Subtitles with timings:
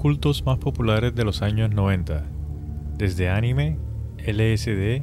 [0.00, 2.24] Cultos más populares de los años 90,
[2.96, 3.76] desde anime,
[4.16, 5.02] LSD,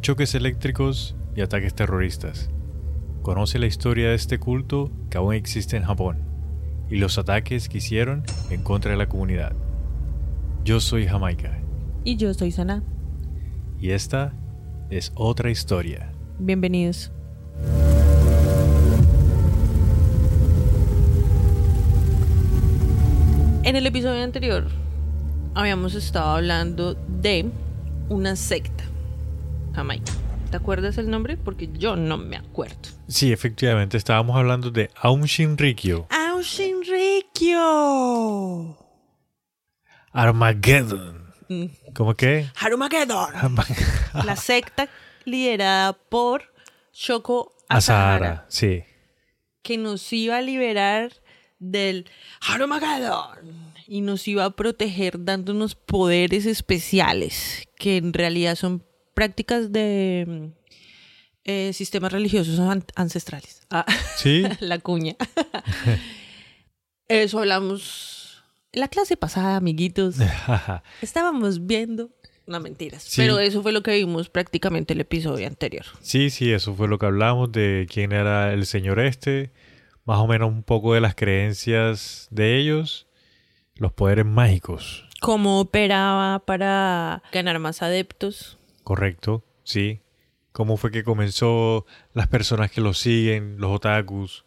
[0.00, 2.48] choques eléctricos y ataques terroristas.
[3.20, 6.22] Conoce la historia de este culto que aún existe en Japón
[6.88, 9.52] y los ataques que hicieron en contra de la comunidad.
[10.64, 11.60] Yo soy Jamaica.
[12.02, 12.82] Y yo soy Sana.
[13.78, 14.32] Y esta
[14.88, 16.10] es otra historia.
[16.38, 17.12] Bienvenidos.
[23.64, 24.66] En el episodio anterior
[25.54, 27.50] habíamos estado hablando de
[28.08, 28.84] una secta.
[29.74, 30.12] Jamaica.
[30.50, 31.36] ¿Te acuerdas el nombre?
[31.36, 32.76] Porque yo no me acuerdo.
[33.08, 36.06] Sí, efectivamente, estábamos hablando de Aum Shinrikyo.
[36.10, 37.56] ¡Aum Shinrikyo!
[40.12, 41.22] Armageddon.
[41.48, 41.64] Mm.
[41.94, 42.48] ¿Cómo que?
[42.60, 43.30] Harumageddon.
[44.24, 44.88] La secta
[45.24, 46.52] liderada por
[46.92, 48.14] Shoko Asahara.
[48.26, 48.84] Asahara, Sí.
[49.62, 51.12] que nos iba a liberar
[51.62, 52.06] del
[52.40, 60.50] Harumageddon y nos iba a proteger dándonos poderes especiales que en realidad son prácticas de
[61.44, 63.62] eh, sistemas religiosos an- ancestrales.
[63.70, 63.84] Ah,
[64.16, 64.42] Sí.
[64.60, 65.16] la cuña.
[67.08, 70.16] Eso hablamos la clase pasada, amiguitos.
[71.02, 72.10] Estábamos viendo.
[72.46, 73.02] No mentiras.
[73.04, 73.20] Sí.
[73.20, 75.84] Pero eso fue lo que vimos prácticamente el episodio anterior.
[76.00, 79.52] sí, sí, eso fue lo que hablamos de quién era el señor este,
[80.04, 83.06] más o menos un poco de las creencias de ellos,
[83.76, 85.04] los poderes mágicos.
[85.20, 88.58] Cómo operaba para ganar más adeptos.
[88.84, 90.00] Correcto, sí.
[90.52, 94.44] ¿Cómo fue que comenzó las personas que lo siguen, los otakus?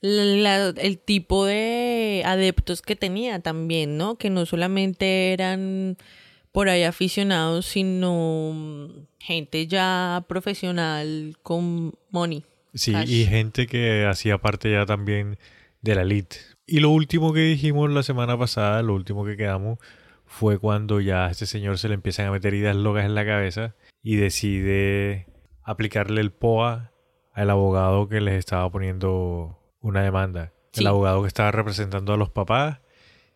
[0.00, 4.16] La- el tipo de adeptos que tenía también, ¿no?
[4.16, 5.96] Que no solamente eran
[6.52, 8.86] por ahí aficionados, sino mm,
[9.20, 12.44] gente ya profesional con money.
[12.76, 13.10] Sí, Cash.
[13.10, 15.38] y gente que hacía parte ya también
[15.82, 16.36] de la elite.
[16.66, 19.78] Y lo último que dijimos la semana pasada, lo último que quedamos,
[20.26, 23.24] fue cuando ya a este señor se le empiezan a meter ideas locas en la
[23.24, 25.26] cabeza y decide
[25.62, 26.92] aplicarle el POA
[27.32, 30.52] al abogado que les estaba poniendo una demanda.
[30.72, 30.80] Sí.
[30.80, 32.80] El abogado que estaba representando a los papás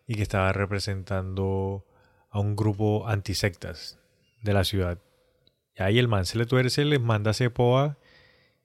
[0.06, 1.86] y que estaba representando
[2.30, 3.98] a un grupo antisectas
[4.42, 4.98] de la ciudad.
[5.76, 7.96] Y ahí el man se le tuerce, les manda ese POA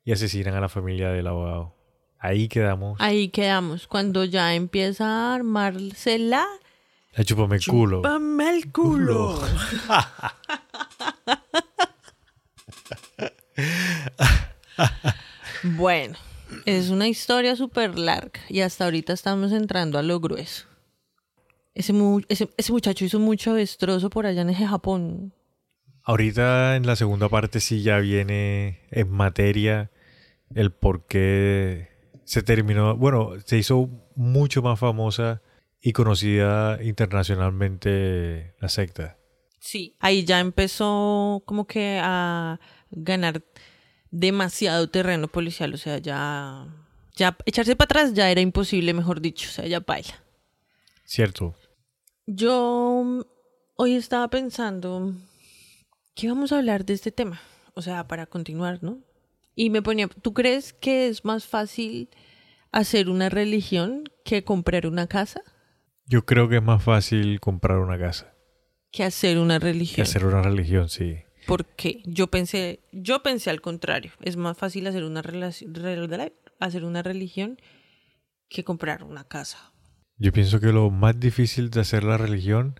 [0.05, 1.75] y asesinan a la familia del abogado.
[2.19, 2.97] Ahí quedamos.
[3.01, 3.87] Ahí quedamos.
[3.87, 6.45] Cuando ya empieza a armársela.
[7.13, 7.97] La chupame el culo.
[7.97, 9.41] ¡Chúpame el culo!
[15.63, 16.15] bueno,
[16.65, 20.65] es una historia súper larga y hasta ahorita estamos entrando a lo grueso.
[21.73, 25.33] Ese, mu- ese, ese muchacho hizo mucho destrozo por allá en ese Japón.
[26.03, 29.91] Ahorita en la segunda parte sí ya viene en materia
[30.55, 31.89] el por qué
[32.23, 32.97] se terminó.
[32.97, 35.41] Bueno, se hizo mucho más famosa
[35.81, 39.17] y conocida internacionalmente la secta.
[39.59, 39.95] Sí.
[39.99, 43.43] Ahí ya empezó como que a ganar
[44.09, 45.73] demasiado terreno policial.
[45.73, 46.67] O sea, ya,
[47.15, 49.49] ya echarse para atrás ya era imposible, mejor dicho.
[49.49, 50.23] O sea, ya baila.
[51.03, 51.53] ¿Cierto?
[52.25, 53.21] Yo mm,
[53.75, 55.13] hoy estaba pensando
[56.15, 57.41] que íbamos a hablar de este tema,
[57.73, 58.99] o sea, para continuar, ¿no?
[59.55, 62.09] Y me ponía, ¿tú crees que es más fácil
[62.71, 65.41] hacer una religión que comprar una casa?
[66.05, 68.35] Yo creo que es más fácil comprar una casa
[68.91, 70.03] Que hacer una que religión.
[70.03, 71.17] hacer una religión, sí.
[71.47, 72.01] ¿Por qué?
[72.05, 74.11] Yo pensé, yo pensé al contrario.
[74.21, 75.23] Es más fácil hacer una
[76.59, 77.57] hacer una religión
[78.49, 79.73] que comprar una casa.
[80.17, 82.79] Yo pienso que lo más difícil de hacer la religión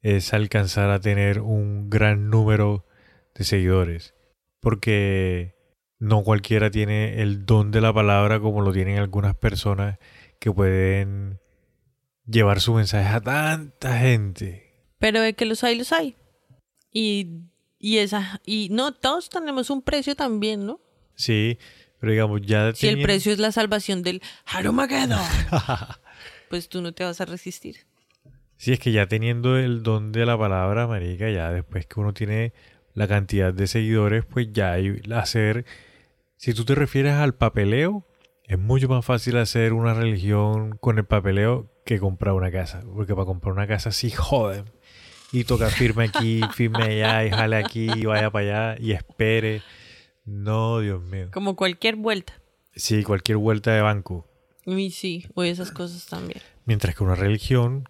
[0.00, 2.86] es alcanzar a tener un gran número
[3.34, 4.14] de seguidores.
[4.60, 5.54] Porque
[6.02, 10.00] no cualquiera tiene el don de la palabra como lo tienen algunas personas
[10.40, 11.38] que pueden
[12.26, 14.82] llevar su mensaje a tanta gente.
[14.98, 16.16] Pero de que los hay, los hay.
[16.92, 17.42] Y,
[17.78, 20.80] y esa, y no, todos tenemos un precio también, ¿no?
[21.14, 21.56] Sí,
[22.00, 25.20] pero digamos, ya Si el precio es la salvación del Harumageddon,
[26.50, 27.76] pues tú no te vas a resistir.
[28.56, 32.12] Sí, es que ya teniendo el don de la palabra, marica, ya después que uno
[32.12, 32.54] tiene
[32.92, 35.64] la cantidad de seguidores, pues ya hay hacer...
[36.42, 38.04] Si tú te refieres al papeleo,
[38.42, 42.80] es mucho más fácil hacer una religión con el papeleo que comprar una casa.
[42.96, 44.64] Porque para comprar una casa sí joden.
[45.30, 49.62] Y toca firme aquí, firme allá, y jale aquí, y vaya para allá, y espere.
[50.24, 51.28] No, Dios mío.
[51.32, 52.32] Como cualquier vuelta.
[52.74, 54.26] Sí, cualquier vuelta de banco.
[54.66, 56.40] Y sí, o esas cosas también.
[56.64, 57.88] Mientras que una religión,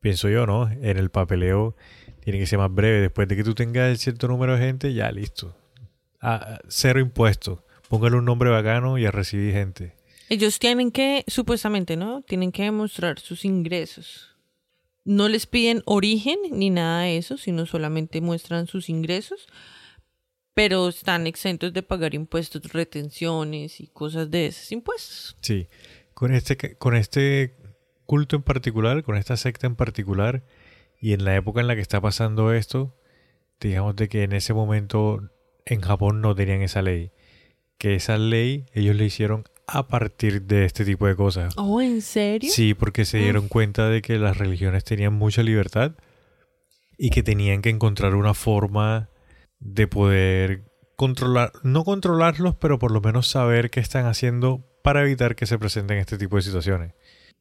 [0.00, 0.70] pienso yo, ¿no?
[0.70, 1.76] En el papeleo
[2.20, 3.02] tiene que ser más breve.
[3.02, 5.54] Después de que tú tengas el cierto número de gente, ya listo.
[6.22, 7.58] Ah, cero impuestos.
[7.88, 9.94] Póngale un nombre bacano y a recibir gente.
[10.28, 12.22] Ellos tienen que, supuestamente, ¿no?
[12.22, 14.34] Tienen que demostrar sus ingresos.
[15.04, 19.46] no les piden origen ni nada de eso, sino solamente muestran sus ingresos,
[20.54, 25.36] pero están exentos de pagar impuestos, retenciones y cosas de esos impuestos.
[25.40, 25.68] Sí,
[26.14, 27.54] con este, con este
[28.06, 30.44] culto en particular, con esta secta en particular,
[30.98, 32.96] y en la época en la que está pasando esto,
[33.60, 35.20] digamos de que en ese momento
[35.66, 37.12] en Japón no tenían esa ley.
[37.78, 41.54] Que esa ley ellos le hicieron a partir de este tipo de cosas.
[41.56, 42.50] Oh, ¿en serio?
[42.52, 45.92] Sí, porque se dieron cuenta de que las religiones tenían mucha libertad
[46.98, 49.08] y que tenían que encontrar una forma
[49.58, 50.64] de poder
[50.96, 55.58] controlar, no controlarlos, pero por lo menos saber qué están haciendo para evitar que se
[55.58, 56.92] presenten este tipo de situaciones.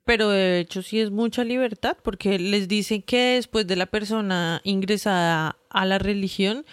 [0.05, 4.59] Pero de hecho sí es mucha libertad, porque les dicen que después de la persona
[4.63, 6.65] ingresada a la religión,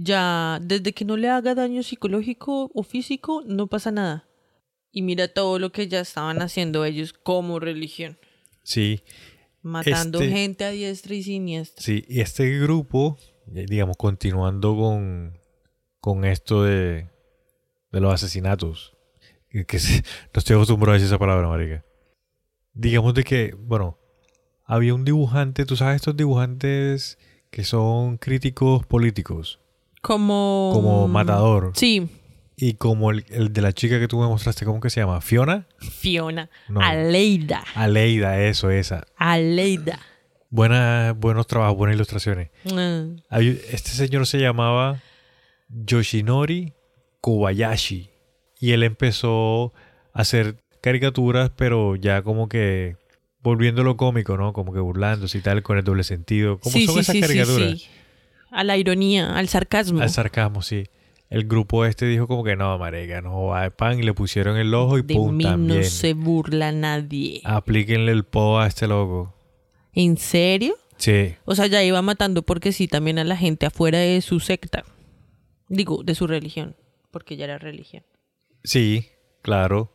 [0.00, 4.28] ya desde que no le haga daño psicológico o físico, no pasa nada.
[4.92, 8.16] Y mira todo lo que ya estaban haciendo ellos como religión.
[8.62, 9.02] Sí,
[9.60, 11.82] Matando Este- gente a diestra y siniestra.
[11.84, 13.18] sí, y este grupo,
[13.54, 15.36] eh, digamos, continuando con,
[16.00, 17.08] con esto de,
[17.90, 18.96] de los asesinatos,
[19.50, 20.02] que, que se-
[20.32, 21.84] no estoy acostumbrado a decir esa palabra, marica.
[22.72, 23.98] Digamos de que, bueno,
[24.64, 27.18] había un dibujante, tú sabes estos dibujantes
[27.50, 29.60] que son críticos políticos,
[30.02, 30.70] Como...
[30.74, 32.08] como Matador, Sí,
[32.56, 35.20] y como el, el de la chica que tú me mostraste, ¿cómo que se llama?
[35.20, 35.66] ¿Fiona?
[35.78, 36.50] Fiona.
[36.68, 36.80] No.
[36.80, 37.64] Aleida.
[37.74, 39.06] Aleida, eso, esa.
[39.16, 40.00] Aleida.
[40.50, 42.50] Buena, buenos trabajos, buenas ilustraciones.
[43.30, 45.00] Hay- Este señor se llamaba
[45.68, 46.72] Yoshinori
[47.20, 48.10] Kobayashi.
[48.60, 49.72] Y él empezó
[50.12, 52.96] a hacer caricaturas, pero ya como que
[53.42, 54.52] volviéndolo cómico, ¿no?
[54.52, 56.58] Como que burlándose y tal, con el doble sentido.
[56.58, 57.88] ¿Cómo sí, son sí, esas sí, caricaturas?
[58.50, 60.00] A la ironía, al sarcasmo.
[60.00, 60.84] Al sarcasmo, sí.
[61.30, 63.98] El grupo este dijo como que no, marica, no va de pan.
[63.98, 65.80] Y le pusieron el ojo y de pum, mí también.
[65.80, 67.42] no se burla nadie.
[67.44, 69.34] Aplíquenle el po a este loco.
[69.92, 70.74] ¿En serio?
[70.96, 74.40] Sí, O sea, ya iba matando porque sí también a la gente afuera de su
[74.40, 74.84] secta.
[75.68, 76.74] Digo, de su religión.
[77.10, 78.02] Porque ya era religión.
[78.64, 79.06] sí,
[79.42, 79.92] claro.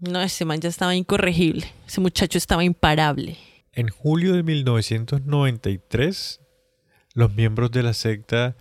[0.00, 1.66] No, ese man ya estaba incorregible.
[1.86, 3.36] Ese muchacho estaba imparable.
[3.72, 6.40] En julio de 1993,
[7.14, 8.56] los miembros de la secta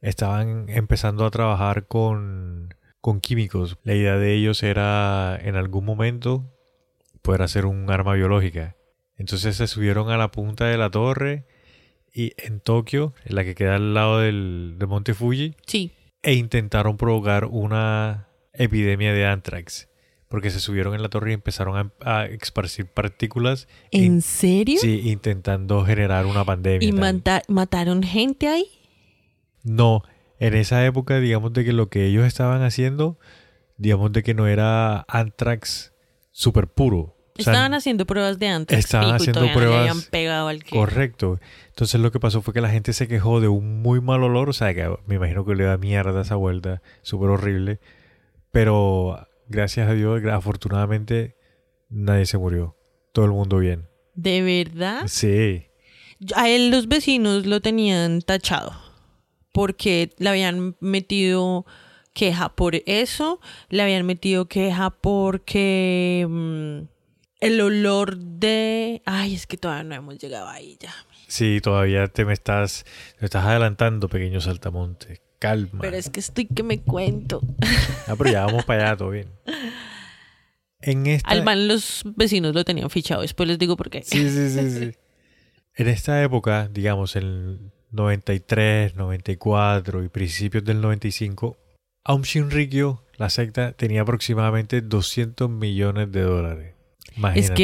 [0.00, 3.78] estaban empezando a trabajar con, con químicos.
[3.84, 6.52] La idea de ellos era en algún momento
[7.22, 8.76] poder hacer un arma biológica.
[9.16, 11.46] Entonces se subieron a la punta de la torre
[12.12, 15.92] y en Tokio, en la que queda al lado del, del monte Fuji, Sí.
[16.22, 19.88] e intentaron provocar una epidemia de anthrax.
[20.28, 24.78] Porque se subieron en la torre y empezaron a, a esparcir partículas ¿En serio?
[24.80, 26.88] Sí, intentando generar una pandemia.
[26.88, 28.66] ¿Y mata- mataron gente ahí?
[29.62, 30.02] No,
[30.40, 33.18] en esa época, digamos de que lo que ellos estaban haciendo,
[33.76, 35.92] digamos de que no era anthrax
[36.32, 37.14] super puro.
[37.38, 38.78] O sea, Estaban haciendo pruebas de antes.
[38.78, 40.70] estaban haciendo No pruebas- habían pegado al que...
[40.74, 41.38] Correcto.
[41.68, 44.48] Entonces lo que pasó fue que la gente se quejó de un muy mal olor,
[44.48, 47.78] o sea, que me imagino que le da mierda esa vuelta, súper horrible.
[48.50, 51.36] Pero gracias a Dios, afortunadamente,
[51.88, 52.76] nadie se murió.
[53.12, 53.88] Todo el mundo bien.
[54.14, 55.04] ¿De verdad?
[55.06, 55.66] Sí.
[56.34, 58.72] A él los vecinos lo tenían tachado
[59.52, 61.64] porque le habían metido
[62.12, 66.80] queja por eso, le habían metido queja porque mm,
[67.40, 69.02] el olor de...
[69.06, 70.94] Ay, es que todavía no hemos llegado ahí ya.
[71.26, 72.84] Sí, todavía te me estás,
[73.18, 75.22] te estás adelantando, pequeño saltamonte.
[75.38, 75.80] Calma.
[75.80, 77.42] Pero es que estoy que me cuento.
[78.06, 79.28] Ah, pero ya vamos para allá, todo bien.
[80.80, 81.28] En esta...
[81.28, 84.02] Al man los vecinos lo tenían fichado, después les digo por qué.
[84.02, 84.92] Sí, sí, sí, sí.
[85.74, 91.58] En esta época, digamos, en 93, 94 y principios del 95,
[92.04, 96.74] Aum Shinrikyo, la secta, tenía aproximadamente 200 millones de dólares.
[97.10, 97.54] Es Imagínate.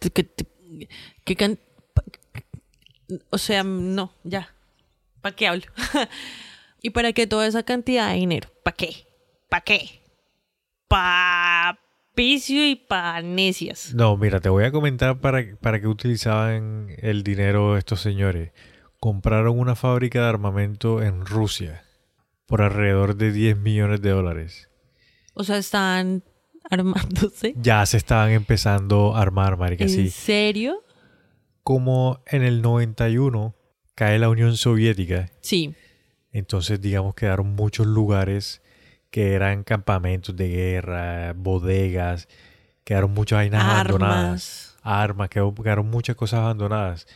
[0.00, 0.10] que...
[0.12, 0.88] que,
[1.24, 1.58] que can-
[1.94, 2.04] pa-
[3.30, 4.54] o sea, no, ya.
[5.20, 5.64] ¿Para qué hablo?
[6.82, 8.48] ¿Y para qué toda esa cantidad de dinero?
[8.64, 9.06] ¿Para qué?
[9.48, 10.00] ¿Para qué?
[10.88, 11.78] Pa
[12.14, 13.94] picio y pa necias.
[13.94, 18.52] No, mira, te voy a comentar para, para qué utilizaban el dinero estos señores.
[18.98, 21.84] Compraron una fábrica de armamento en Rusia
[22.46, 24.68] por alrededor de 10 millones de dólares.
[25.34, 26.24] O sea, están
[26.70, 27.54] armándose.
[27.56, 30.10] Ya se estaban empezando a armar, marica, ¿En sí.
[30.10, 30.82] serio?
[31.62, 33.54] Como en el 91
[33.94, 35.74] cae la Unión Soviética, Sí.
[36.32, 38.62] Entonces digamos quedaron muchos lugares
[39.10, 42.28] que eran campamentos de guerra, bodegas,
[42.84, 44.78] quedaron muchas vainas abandonadas.
[44.82, 45.28] Armas.
[45.28, 47.06] quedaron muchas cosas abandonadas.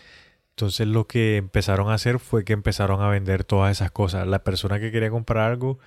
[0.51, 4.27] Entonces lo que empezaron a hacer fue que empezaron a vender todas esas cosas.
[4.27, 5.79] La persona que quería comprar algo,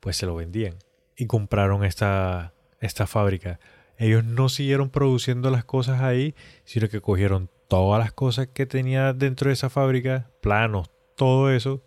[0.00, 0.76] pues se lo vendían.
[1.16, 3.60] Y compraron esta, esta fábrica.
[3.98, 9.12] ellos no siguieron produciendo las cosas ahí, sino que cogieron todas las cosas que tenía
[9.12, 11.82] dentro de esa fábrica, planos, todo eso,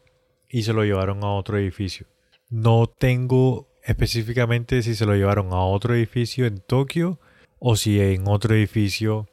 [0.49, 2.07] y se lo llevaron a otro edificio.
[2.49, 7.19] No tengo específicamente si se lo llevaron a otro edificio en Tokio
[7.59, 9.27] o si en otro edificio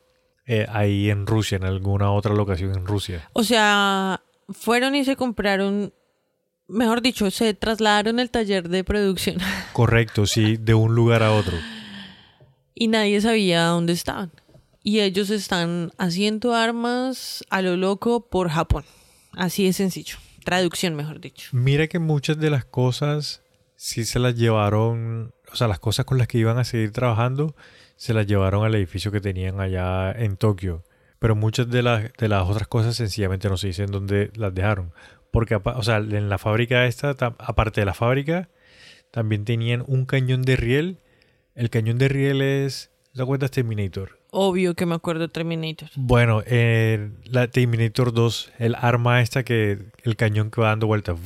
[0.47, 3.29] eh, ahí en Rusia, en alguna otra locación en Rusia.
[3.33, 5.93] O sea, fueron y se compraron,
[6.69, 9.39] mejor dicho, se trasladaron el taller de producción
[9.73, 11.57] Correcto, sí, de un lugar a otro.
[12.75, 14.33] y nadie sabía dónde estaban.
[14.83, 18.85] Y ellos están haciendo armas a lo loco por Japón.
[19.33, 20.19] Así de sencillo.
[20.45, 21.49] Traducción, mejor dicho.
[21.53, 23.43] Mira que muchas de las cosas
[23.77, 27.57] sí se las llevaron, o sea, las cosas con las que iban a seguir trabajando,
[27.97, 30.85] se las llevaron al edificio que tenían allá en Tokio.
[31.19, 34.93] Pero muchas de las, de las otras cosas sencillamente no se dicen dónde las dejaron.
[35.31, 38.51] Porque, o sea, en la fábrica esta, aparte de la fábrica,
[39.11, 40.99] también tenían un cañón de riel.
[41.55, 44.19] El cañón de riel es, ¿te cuentas Terminator?
[44.37, 45.89] Obvio que me acuerdo de Terminator.
[45.95, 51.17] Bueno, eh, la Terminator 2, el arma esta que, el cañón que va dando vueltas.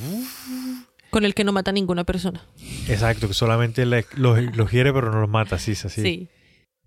[1.10, 2.44] Con el que no mata a ninguna persona.
[2.86, 6.02] Exacto, que solamente le- los, los hiere pero no los mata, sí, es así.
[6.02, 6.28] Sí.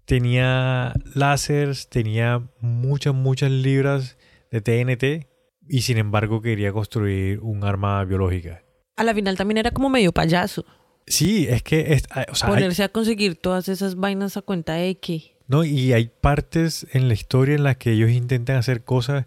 [0.05, 4.17] Tenía láseres, tenía muchas, muchas libras
[4.51, 5.27] de TNT
[5.67, 8.61] y sin embargo quería construir un arma biológica.
[8.97, 10.65] A la final también era como medio payaso.
[11.07, 14.73] Sí, es que, es- o sea, hay- Ponerse a conseguir todas esas vainas a cuenta
[14.73, 15.37] de que.
[15.51, 19.25] No, y hay partes en la historia en las que ellos intentan hacer cosas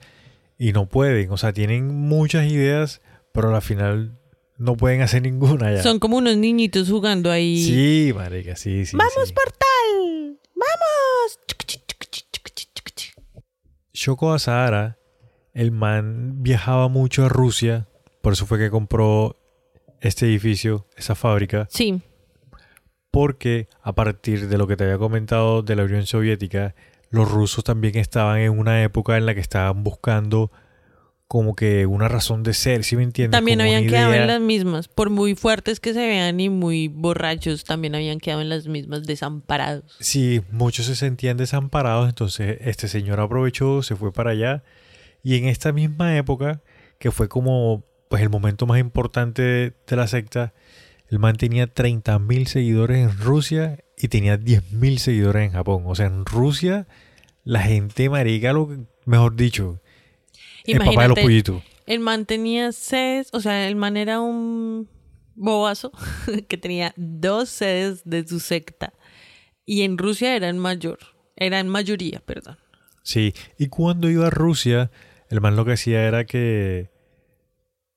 [0.58, 1.30] y no pueden.
[1.30, 3.02] O sea, tienen muchas ideas,
[3.34, 4.18] pero al final
[4.56, 5.82] no pueden hacer ninguna ya.
[5.82, 7.62] Son como unos niñitos jugando ahí.
[7.62, 8.96] Sí, marica, sí, sí.
[8.96, 9.34] ¡Vamos, sí.
[9.34, 10.38] portal!
[10.54, 11.38] ¡Vamos!
[13.92, 14.98] Shoko Asahara,
[15.52, 17.86] el man viajaba mucho a Rusia,
[18.22, 19.36] por eso fue que compró
[20.00, 22.00] este edificio, esa fábrica, Sí.
[23.14, 26.74] Porque a partir de lo que te había comentado de la Unión Soviética,
[27.10, 30.50] los rusos también estaban en una época en la que estaban buscando
[31.28, 33.38] como que una razón de ser, ¿sí me entiendes?
[33.38, 34.88] También Como habían quedado en las mismas.
[34.88, 39.04] Por muy fuertes que se vean y muy borrachos, también habían quedado en las mismas,
[39.04, 39.96] desamparados.
[40.00, 44.64] Sí, muchos se sentían desamparados, entonces este señor aprovechó, se fue para allá
[45.22, 46.62] y en esta misma época,
[46.98, 49.42] que fue como pues el momento más importante
[49.86, 50.52] de la secta,
[51.08, 55.82] el man tenía 30.000 seguidores en Rusia y tenía 10.000 seguidores en Japón.
[55.86, 56.86] O sea, en Rusia
[57.44, 59.80] la gente marica, lo que- mejor dicho,
[60.64, 61.62] el papá de los pollitos.
[61.86, 64.88] el man tenía sedes, o sea, el man era un
[65.34, 65.92] bobazo
[66.48, 68.92] que tenía dos sedes de su secta.
[69.66, 70.98] Y en Rusia era en mayor,
[71.36, 72.56] era en mayoría, perdón.
[73.02, 74.90] Sí, y cuando iba a Rusia,
[75.28, 76.90] el man lo que hacía era que,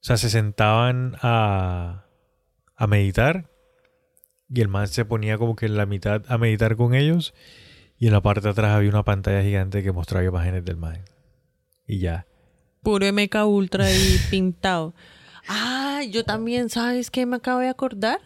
[0.02, 2.07] o sea, se sentaban a,
[2.78, 3.50] a meditar
[4.50, 7.34] y el man se ponía como que en la mitad a meditar con ellos
[8.00, 11.04] y en la parte de atrás había una pantalla gigante que mostraba imágenes del man.
[11.88, 12.28] Y ya.
[12.84, 14.94] Puro MK Ultra ahí pintado.
[15.48, 18.20] Ah, yo también, ¿sabes qué me acabo de acordar?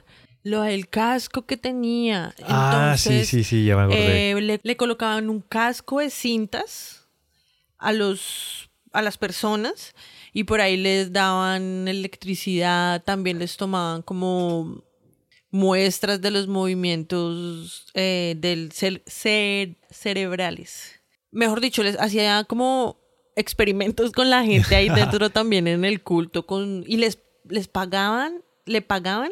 [0.43, 2.33] Lo del casco que tenía.
[2.43, 4.31] ah, sí, Entonces, sí, sí, ya me acordé.
[4.31, 7.07] eh, le, le colocaban un casco de cintas
[7.77, 9.93] a los a las personas
[10.33, 14.83] y por ahí les daban electricidad, también les tomaban como
[15.51, 21.01] muestras de los movimientos eh, del cel- cer- cerebrales.
[21.31, 22.97] Mejor dicho, les hacía como
[23.35, 27.19] experimentos con la gente ahí dentro también en el culto con y les
[27.49, 29.31] les pagaban, le pagaban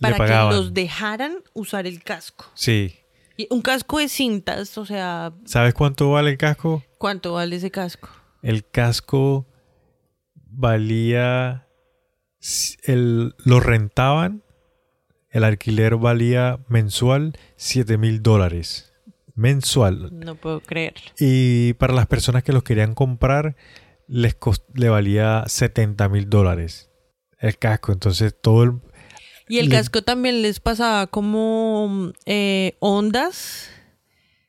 [0.00, 0.50] para pagaban.
[0.50, 2.46] que los dejaran usar el casco.
[2.54, 2.94] Sí.
[3.36, 6.82] Y un casco de cintas, o sea, ¿Sabes cuánto vale el casco?
[6.98, 8.08] ¿cuánto vale ese casco?
[8.42, 9.46] El casco
[10.52, 11.66] valía.
[12.84, 14.42] El, lo rentaban.
[15.30, 18.92] El alquiler valía mensual 7 mil dólares.
[19.34, 20.10] Mensual.
[20.12, 21.00] No puedo creerlo.
[21.18, 23.56] Y para las personas que los querían comprar,
[24.08, 26.90] les cost- le valía 70 mil dólares
[27.38, 27.92] el casco.
[27.92, 28.72] Entonces todo el.
[29.48, 33.70] Y el Le- casco también les pasaba como eh, ondas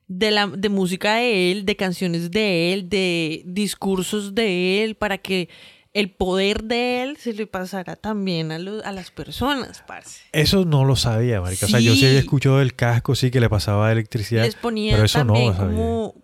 [0.07, 5.17] de, la, de música de él, de canciones de él, de discursos de él, para
[5.17, 5.47] que
[5.93, 10.21] el poder de él se le pasara también a, los- a las personas, parce.
[10.31, 11.67] Eso no lo sabía, marica.
[11.67, 14.43] O sea, yo sí había escuchado del casco, sí, que le pasaba electricidad.
[14.43, 15.75] Les ponían pero eso no lo sabía.
[15.75, 16.15] como,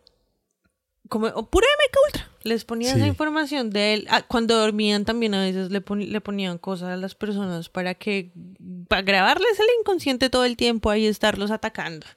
[1.08, 2.30] como o pura MK Ultra.
[2.44, 3.00] Les ponían Sí.
[3.00, 4.08] esa información de él.
[4.10, 7.96] Ah, cuando dormían también a veces le, pon- le ponían cosas a las personas para
[7.96, 8.32] que
[8.88, 12.08] para grabarles el inconsciente todo el tiempo ahí estarlos atacando.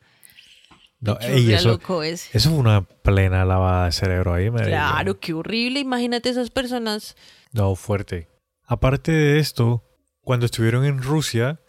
[1.00, 2.30] No, ey, eso, loco ese.
[2.38, 4.68] eso fue una plena lavada de cerebro ahí, marica.
[4.70, 5.80] Claro, qué horrible.
[5.80, 7.16] Imagínate esas personas.
[7.52, 8.28] No, fuerte.
[8.64, 9.84] Aparte de esto,
[10.22, 11.60] cuando estuvieron en Rusia,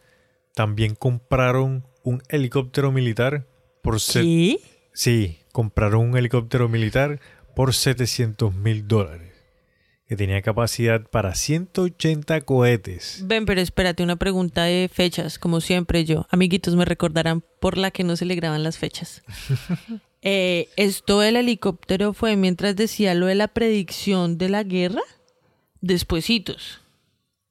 [0.55, 3.47] también compraron un helicóptero militar
[3.81, 4.59] por ¿Qué?
[4.93, 7.19] Sí, compraron un helicóptero militar
[7.55, 9.31] por 700 mil dólares.
[10.07, 13.23] Que tenía capacidad para 180 cohetes.
[13.25, 16.27] Ven, pero espérate, una pregunta de fechas, como siempre yo.
[16.29, 19.23] Amiguitos, me recordarán por la que no se le graban las fechas.
[20.25, 25.01] Eh, ¿Esto del helicóptero fue mientras decía lo de la predicción de la guerra?
[25.83, 26.79] Despuesitos.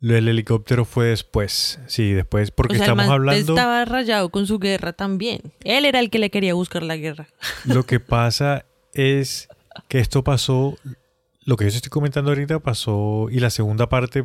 [0.00, 1.78] Lo del helicóptero fue después.
[1.86, 3.52] Sí, después, porque o sea, el estamos man hablando.
[3.52, 5.52] estaba rayado con su guerra también.
[5.64, 7.28] Él era el que le quería buscar la guerra.
[7.66, 9.48] Lo que pasa es
[9.86, 10.78] que esto pasó.
[11.44, 13.28] Lo que yo estoy comentando ahorita pasó.
[13.30, 14.24] Y la segunda parte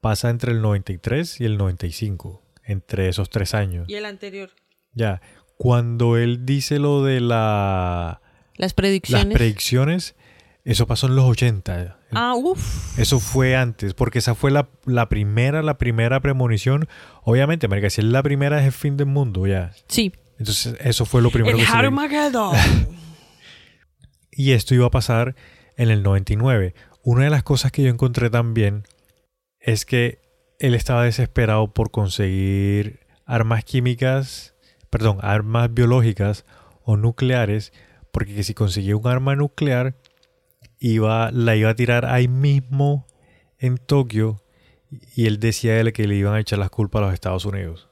[0.00, 2.42] pasa entre el 93 y el 95.
[2.64, 3.88] Entre esos tres años.
[3.88, 4.50] ¿Y el anterior?
[4.92, 5.22] Ya.
[5.56, 8.20] Cuando él dice lo de la,
[8.56, 9.34] Las las predicciones.
[9.34, 10.16] predicciones,
[10.64, 11.99] eso pasó en los 80.
[12.12, 12.98] Ah, uff.
[12.98, 16.88] Eso fue antes, porque esa fue la, la primera, la primera premonición.
[17.22, 19.72] Obviamente, América, si es la primera es el fin del mundo, ya.
[19.88, 20.12] Sí.
[20.38, 22.56] Entonces, eso fue lo primero El que se le- Armageddon.
[24.32, 25.34] Y esto iba a pasar
[25.76, 26.74] en el 99.
[27.02, 28.84] Una de las cosas que yo encontré también
[29.58, 30.20] es que
[30.58, 34.54] él estaba desesperado por conseguir armas químicas,
[34.88, 36.44] perdón, armas biológicas
[36.84, 37.72] o nucleares,
[38.12, 39.94] porque que si conseguía un arma nuclear,
[40.80, 43.06] iba, la iba a tirar ahí mismo
[43.58, 44.42] en Tokio
[45.14, 47.88] y él decía él que le iban a echar las culpas a los Estados Unidos.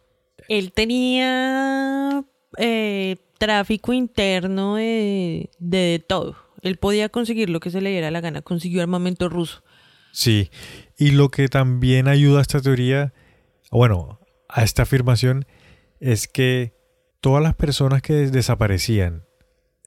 [0.49, 2.25] Él tenía
[2.57, 6.37] eh, tráfico interno de, de todo.
[6.63, 8.43] Él podía conseguir lo que se le diera la gana.
[8.43, 9.63] Consiguió armamento ruso.
[10.11, 10.51] Sí,
[10.97, 13.13] y lo que también ayuda a esta teoría,
[13.71, 15.45] bueno, a esta afirmación,
[16.01, 16.75] es que
[17.21, 19.28] todas las personas que desaparecían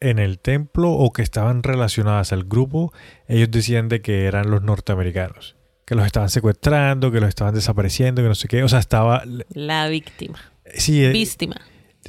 [0.01, 2.91] en el templo o que estaban relacionadas al grupo,
[3.27, 5.55] ellos decían de que eran los norteamericanos,
[5.85, 9.23] que los estaban secuestrando, que los estaban desapareciendo, que no sé qué, o sea, estaba...
[9.49, 10.39] La víctima.
[10.73, 11.61] Sí, eh, Víctima.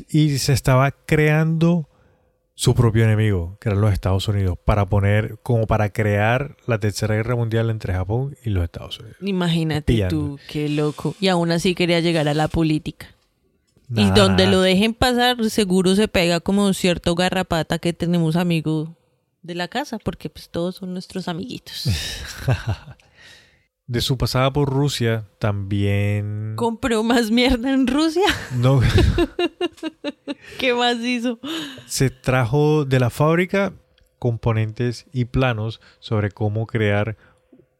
[0.08, 1.88] y se estaba creando
[2.54, 7.14] su propio enemigo, que eran los Estados Unidos, para poner, como para crear la tercera
[7.14, 9.16] guerra mundial entre Japón y los Estados Unidos.
[9.20, 10.16] Imagínate pillando.
[10.16, 11.14] tú, qué loco.
[11.18, 13.08] Y aún así quería llegar a la política.
[13.94, 18.96] Y donde lo dejen pasar, seguro se pega como cierto garrapata que tenemos amigo
[19.42, 21.88] de la casa, porque pues todos son nuestros amiguitos.
[23.86, 26.54] De su pasada por Rusia, también...
[26.56, 28.22] Compró más mierda en Rusia.
[28.56, 28.80] No,
[30.58, 31.40] ¿Qué más hizo?
[31.86, 33.74] se trajo de la fábrica
[34.18, 37.16] componentes y planos sobre cómo crear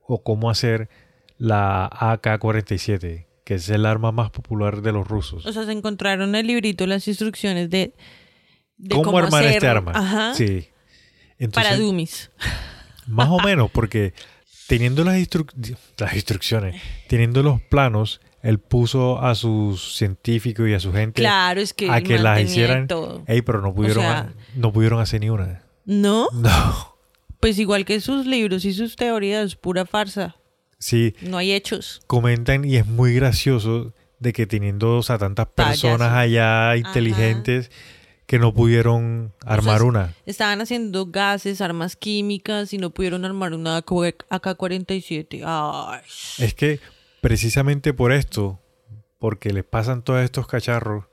[0.07, 0.90] o cómo hacer
[1.38, 5.44] la AK-47, que es el arma más popular de los rusos.
[5.46, 7.92] O sea, se encontraron el librito, las instrucciones de,
[8.76, 9.92] de ¿Cómo, armar hacer- este arma?
[9.94, 10.35] Ajá.
[10.35, 10.68] Sí.
[11.38, 12.31] Entonces, para dummies.
[13.07, 14.14] Más o menos, porque
[14.68, 20.81] teniendo las, instru- las instrucciones, teniendo los planos, él puso a sus científicos y a
[20.81, 22.87] su gente Claro, es que a que las hicieran.
[22.88, 23.22] todo.
[23.26, 25.62] Ey, pero no pudieron, sea- no pudieron hacer ni una.
[25.85, 26.28] ¿No?
[26.33, 26.92] No.
[27.40, 30.37] Pues igual que sus libros y sus teorías, pura farsa.
[30.83, 32.03] Sí, No hay hechos.
[32.09, 36.16] comentan y es muy gracioso de que teniendo o sea, tantas personas Payaso.
[36.16, 37.71] allá inteligentes
[38.27, 40.14] que no pudieron armar sea, una.
[40.27, 45.42] Estaban haciendo gases, armas químicas y no pudieron armar una AK-47.
[45.45, 46.01] Ay.
[46.38, 46.81] Es que
[47.21, 48.59] precisamente por esto,
[49.18, 51.05] porque les pasan todos estos cacharros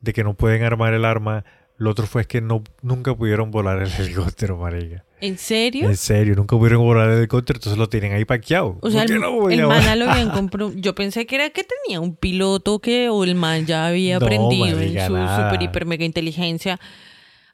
[0.00, 1.44] de que no pueden armar el arma,
[1.76, 5.04] lo otro fue es que no, nunca pudieron volar el helicóptero, marica.
[5.20, 5.88] ¿En serio?
[5.88, 8.78] En serio, nunca pudieron volar el helicóptero, entonces lo tienen ahí paqueado.
[8.80, 10.72] O sea, ¿Por qué el, el man lo habían comprado.
[10.74, 14.24] Yo pensé que era que tenía un piloto que, o el man ya había No,
[14.26, 15.50] aprendido en su nada.
[15.50, 16.80] super hiper mega inteligencia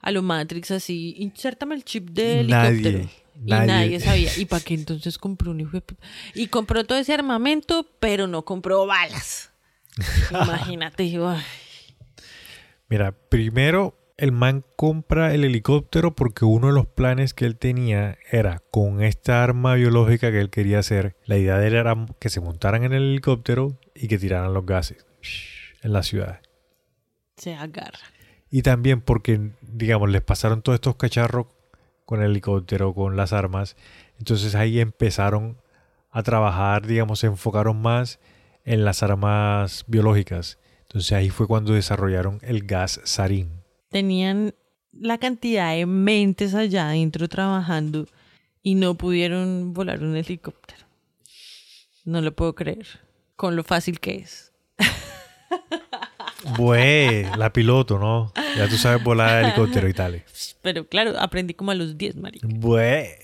[0.00, 1.14] a lo Matrix así.
[1.18, 2.98] Insértame el chip de Nadie, helicóptero.
[3.44, 3.66] Y nadie.
[3.66, 4.30] nadie, sabía.
[4.36, 5.82] ¿Y para qué entonces compró un hijo de
[6.34, 9.50] Y compró todo ese armamento, pero no compró balas.
[10.30, 11.12] Imagínate.
[12.88, 18.16] Mira, primero el man compra el helicóptero porque uno de los planes que él tenía
[18.30, 22.30] era con esta arma biológica que él quería hacer, la idea de él era que
[22.30, 25.06] se montaran en el helicóptero y que tiraran los gases
[25.82, 26.40] en la ciudad.
[27.36, 27.98] Se agarra.
[28.50, 31.48] Y también porque, digamos, les pasaron todos estos cacharros
[32.06, 33.76] con el helicóptero, con las armas.
[34.18, 35.58] Entonces ahí empezaron
[36.10, 38.18] a trabajar, digamos, se enfocaron más
[38.64, 40.58] en las armas biológicas.
[40.82, 43.55] Entonces ahí fue cuando desarrollaron el gas sarín.
[43.96, 44.54] Tenían
[44.92, 48.06] la cantidad de mentes allá adentro trabajando
[48.62, 50.84] y no pudieron volar un helicóptero.
[52.04, 52.86] No lo puedo creer.
[53.36, 54.52] Con lo fácil que es.
[56.58, 58.34] Bue, la piloto, ¿no?
[58.58, 60.22] Ya tú sabes volar helicóptero y tal.
[60.60, 62.46] Pero claro, aprendí como a los 10, marica.
[62.50, 63.18] Bue.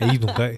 [0.00, 0.50] Ey, nunca,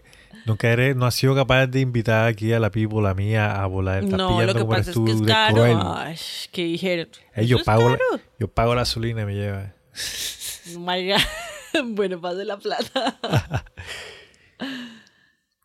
[0.44, 3.64] Nunca eres, no has sido capaz de invitar aquí a la people, a mí, a,
[3.66, 4.02] volar.
[4.02, 5.64] Estás No, lo que pasa es que es caro.
[5.96, 6.16] Ay,
[6.50, 7.09] ¿Qué dijeron?
[7.37, 7.98] Yo, pago la,
[8.38, 9.74] yo pago la gasolina y me lleva.
[10.74, 11.85] Oh my God.
[11.94, 13.18] bueno, pase la plata.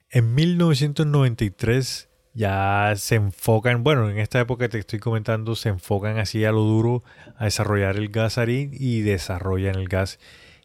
[0.10, 6.18] En 1993 ya se enfocan, bueno, en esta época que te estoy comentando, se enfocan
[6.18, 7.04] así a lo duro
[7.36, 10.18] a desarrollar el gas sarín y desarrollan el gas.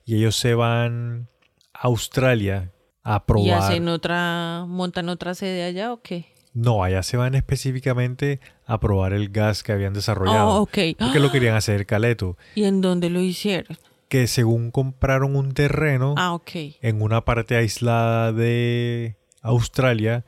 [0.04, 1.28] Y ellos se van
[1.74, 2.70] a Australia
[3.04, 3.62] a ¿Y probar.
[3.62, 6.26] hacen otra, montan otra sede allá o qué?
[6.54, 10.48] No, allá se van específicamente a probar el gas que habían desarrollado.
[10.50, 10.78] Oh, ok.
[10.98, 12.36] Porque lo querían hacer caleto.
[12.54, 13.78] ¿Y en dónde lo hicieron?
[14.08, 16.50] Que según compraron un terreno Ah, ok.
[16.82, 20.24] en una parte aislada de Australia,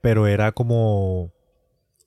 [0.00, 1.32] pero era como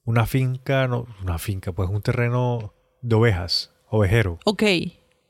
[0.04, 4.40] una finca, no, una finca, pues un terreno de ovejas, ovejero.
[4.46, 4.64] Ok.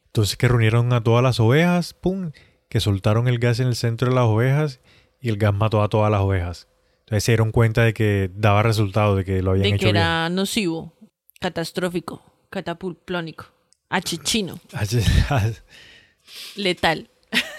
[0.06, 2.32] Entonces que reunieron a todas las ovejas, pum,
[2.70, 4.80] que soltaron el gas en el centro de las ovejas
[5.20, 6.68] y el gas mató a todas las ovejas.
[7.02, 9.90] Entonces se dieron cuenta de que daba resultado, de que lo habían De hecho que
[9.90, 10.94] era nocivo,
[11.40, 13.46] catastrófico, catapulplónico,
[13.90, 14.60] achichino,
[16.56, 17.10] letal.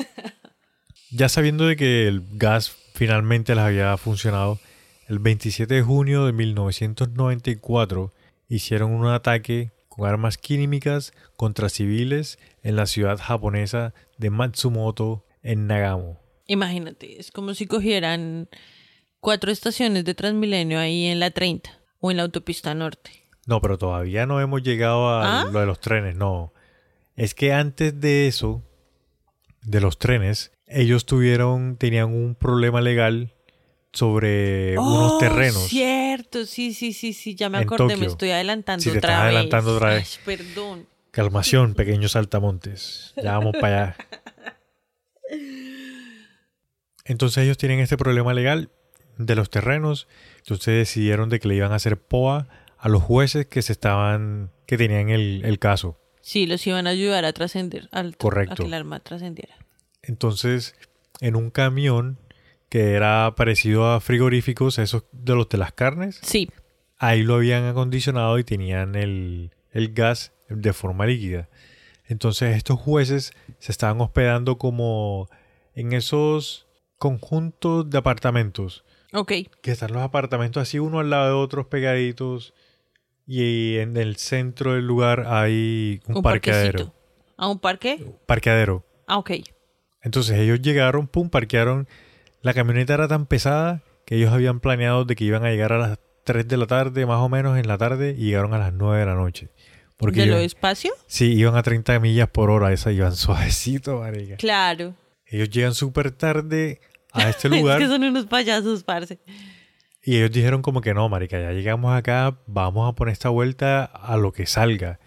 [1.12, 4.60] Ya sabiendo de que el gas finalmente les había funcionado,
[5.08, 8.14] el 27 de junio de 1994
[8.48, 15.66] hicieron un ataque con armas químicas contra civiles en la ciudad japonesa de Matsumoto en
[15.66, 16.18] Nagamo.
[16.46, 18.48] Imagínate, es como si cogieran
[19.20, 23.10] cuatro estaciones de Transmilenio ahí en la 30 o en la autopista norte.
[23.46, 25.44] No, pero todavía no hemos llegado a ¿Ah?
[25.52, 26.54] lo de los trenes, no.
[27.14, 28.62] Es que antes de eso,
[29.60, 33.34] de los trenes, ellos tuvieron, tenían un problema legal
[33.92, 35.66] sobre unos Oh, terrenos.
[35.68, 39.24] Cierto, sí, sí, sí, sí, ya me acordé, me estoy adelantando Sí, te otra estás
[39.24, 39.34] vez.
[39.34, 40.18] adelantando otra vez.
[40.18, 40.86] Ay, perdón.
[41.10, 43.12] Calmación, pequeños saltamontes.
[43.16, 43.96] Ya vamos para allá.
[47.04, 48.70] Entonces ellos tienen este problema legal
[49.18, 50.06] de los terrenos.
[50.38, 52.48] Entonces decidieron de que le iban a hacer POA
[52.78, 55.98] a los jueces que se estaban, que tenían el, el caso.
[56.22, 58.52] Sí, los iban a ayudar a trascender, al- Correcto.
[58.52, 59.56] a que el arma trascendiera.
[60.02, 60.74] Entonces,
[61.20, 62.18] en un camión
[62.70, 66.48] que era parecido a frigoríficos, esos de los de las carnes, Sí,
[66.96, 71.50] ahí lo habían acondicionado y tenían el, el gas de forma líquida.
[72.06, 75.28] Entonces estos jueces se estaban hospedando como
[75.74, 76.66] en esos
[76.98, 79.32] conjuntos de apartamentos, ok.
[79.62, 82.52] que están los apartamentos así uno al lado de otros pegaditos
[83.26, 86.92] y en el centro del lugar hay un, Un parqueadero.
[87.36, 88.04] ¿A un parque?
[88.26, 88.84] Parqueadero.
[89.06, 89.30] Ah, ok.
[90.02, 91.88] Entonces ellos llegaron, pum, parquearon.
[92.42, 95.78] La camioneta era tan pesada que ellos habían planeado de que iban a llegar a
[95.78, 98.72] las 3 de la tarde, más o menos en la tarde, y llegaron a las
[98.72, 99.50] 9 de la noche.
[99.96, 100.92] Porque ¿De lo iban- despacio?
[101.06, 104.36] sí, iban a 30 millas por hora, esa iban suavecito, marica.
[104.36, 104.94] Claro.
[105.26, 106.80] Ellos llegan súper tarde
[107.12, 109.18] a este Es lugar que son unos payasos, parce.
[110.02, 113.84] y ellos dijeron como que no, marica, ya llegamos acá, vamos a poner esta vuelta
[113.84, 114.98] a lo que salga.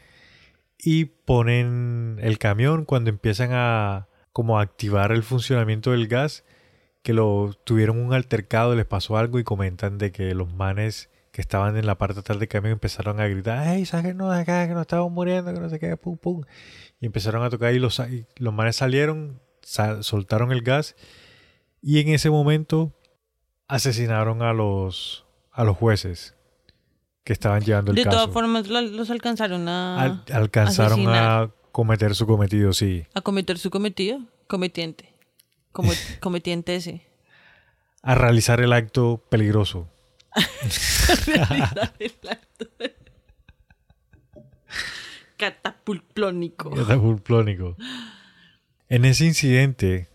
[0.77, 6.43] Y ponen el camión cuando empiezan a como a activar el funcionamiento del gas,
[7.03, 11.41] que lo tuvieron un altercado, les pasó algo y comentan de que los manes que
[11.41, 14.67] estaban en la parte de atrás del camión empezaron a gritar, ¡Hey, sáquenos de acá,
[14.67, 16.43] que nos estamos muriendo, que no sé qué, pum, pum!
[17.01, 20.95] Y empezaron a tocar y los, y los manes salieron, sal- soltaron el gas
[21.81, 22.93] y en ese momento
[23.67, 26.35] asesinaron a los, a los jueces
[27.23, 28.17] que estaban llevando el De caso.
[28.17, 31.43] todas formas, los alcanzaron a, Al- alcanzaron asesinar.
[31.43, 33.05] a cometer su cometido, sí.
[33.13, 34.19] a cometer su cometido.
[34.47, 35.12] Cometiente.
[35.73, 37.05] Como, cometiente ese.
[38.01, 39.89] A realizar el acto peligroso.
[45.37, 46.71] Catapulplónico.
[46.71, 47.75] Catapulplónico.
[48.87, 50.09] En ese incidente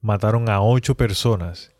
[0.00, 1.72] mataron a ocho personas.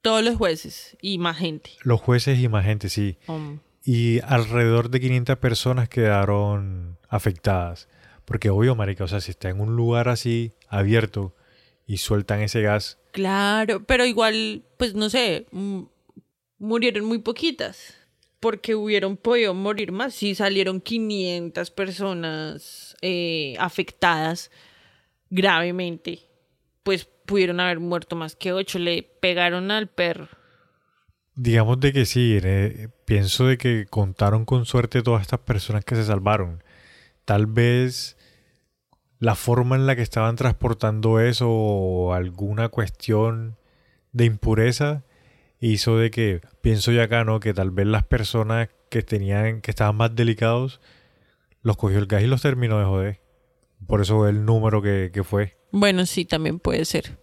[0.00, 1.70] Todos los jueces y más gente.
[1.82, 3.18] Los jueces y más gente, sí.
[3.26, 7.88] Um, Y alrededor de 500 personas quedaron afectadas.
[8.24, 11.34] Porque obvio, marica, o sea, si está en un lugar así abierto
[11.88, 15.46] y sueltan ese gas, claro, pero igual, pues no sé,
[16.58, 17.94] murieron muy poquitas.
[18.40, 20.14] Porque hubieron podido morir más.
[20.14, 24.52] Si salieron 500 personas eh, afectadas
[25.28, 26.20] gravemente,
[26.84, 28.78] pues pudieron haber muerto más que ocho.
[28.78, 30.28] Le pegaron al perro.
[31.34, 35.96] digamos de que sí, eh, pienso de que contaron con suerte todas estas personas que
[35.96, 36.62] se salvaron.
[37.24, 38.17] Tal vez
[39.18, 43.56] la forma en la que estaban transportando eso o alguna cuestión
[44.12, 45.04] de impureza
[45.60, 47.40] hizo de que, pienso yo acá, ¿no?
[47.40, 50.80] Que tal vez las personas que tenían, que estaban más delicados,
[51.62, 53.20] los cogió el gas y los terminó de joder.
[53.86, 55.56] Por eso el número que, que fue.
[55.72, 57.18] Bueno, sí, también puede ser.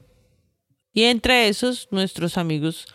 [0.93, 2.85] Y entre esos, nuestros amigos,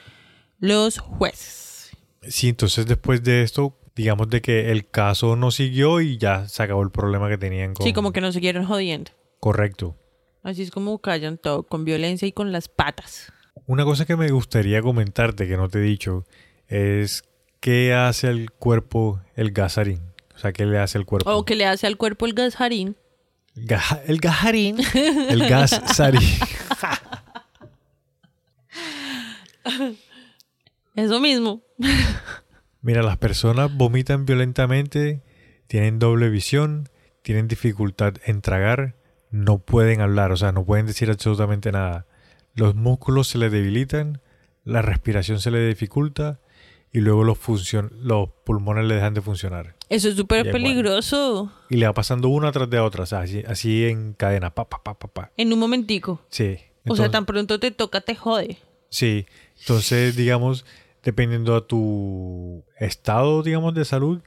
[0.59, 1.91] los jueces.
[2.23, 6.63] Sí, entonces después de esto, digamos de que el caso no siguió y ya se
[6.63, 7.85] acabó el problema que tenían con...
[7.87, 9.11] Sí, como que nos siguieron jodiendo.
[9.41, 9.95] Correcto.
[10.43, 13.31] Así es como callan todo, con violencia y con las patas.
[13.67, 16.25] Una cosa que me gustaría comentarte que no te he dicho
[16.67, 17.25] es
[17.61, 20.01] qué hace al cuerpo el gasarín.
[20.35, 21.31] O sea, qué le hace al cuerpo.
[21.31, 22.97] O que le hace al cuerpo el gasarín.
[23.55, 24.79] Gaja- el gajarín.
[24.95, 26.23] el gasarín.
[30.97, 31.63] Eso mismo.
[32.83, 35.23] Mira, las personas vomitan violentamente,
[35.67, 36.89] tienen doble visión,
[37.23, 38.97] tienen dificultad en tragar,
[39.31, 42.07] no pueden hablar, o sea, no pueden decir absolutamente nada.
[42.55, 44.21] Los músculos se les debilitan,
[44.65, 46.41] la respiración se les dificulta
[46.93, 47.39] y luego los,
[48.03, 49.77] los pulmones le dejan de funcionar.
[49.89, 51.53] Eso es súper peligroso.
[51.69, 54.69] Y le va pasando una tras de otra, o sea, así, así en cadena, pa,
[54.69, 55.33] pa, pa, pa, pa.
[55.37, 56.25] En un momentico.
[56.31, 56.45] Sí.
[56.45, 58.59] o sea, Entonces- tan pronto te toca, te jode.
[58.89, 59.27] Sí,
[59.61, 60.65] entonces, digamos,
[61.03, 64.21] dependiendo a tu estado, digamos, de salud,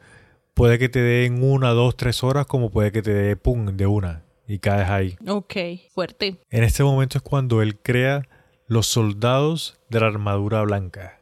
[0.54, 3.76] puede que te dé en una, dos, tres horas, como puede que te dé, pum,
[3.78, 5.16] de una, y caes ahí.
[5.28, 5.54] Ok,
[5.94, 6.40] fuerte.
[6.50, 8.28] En este momento es cuando él crea
[8.68, 11.20] los soldados de la armadura blanca.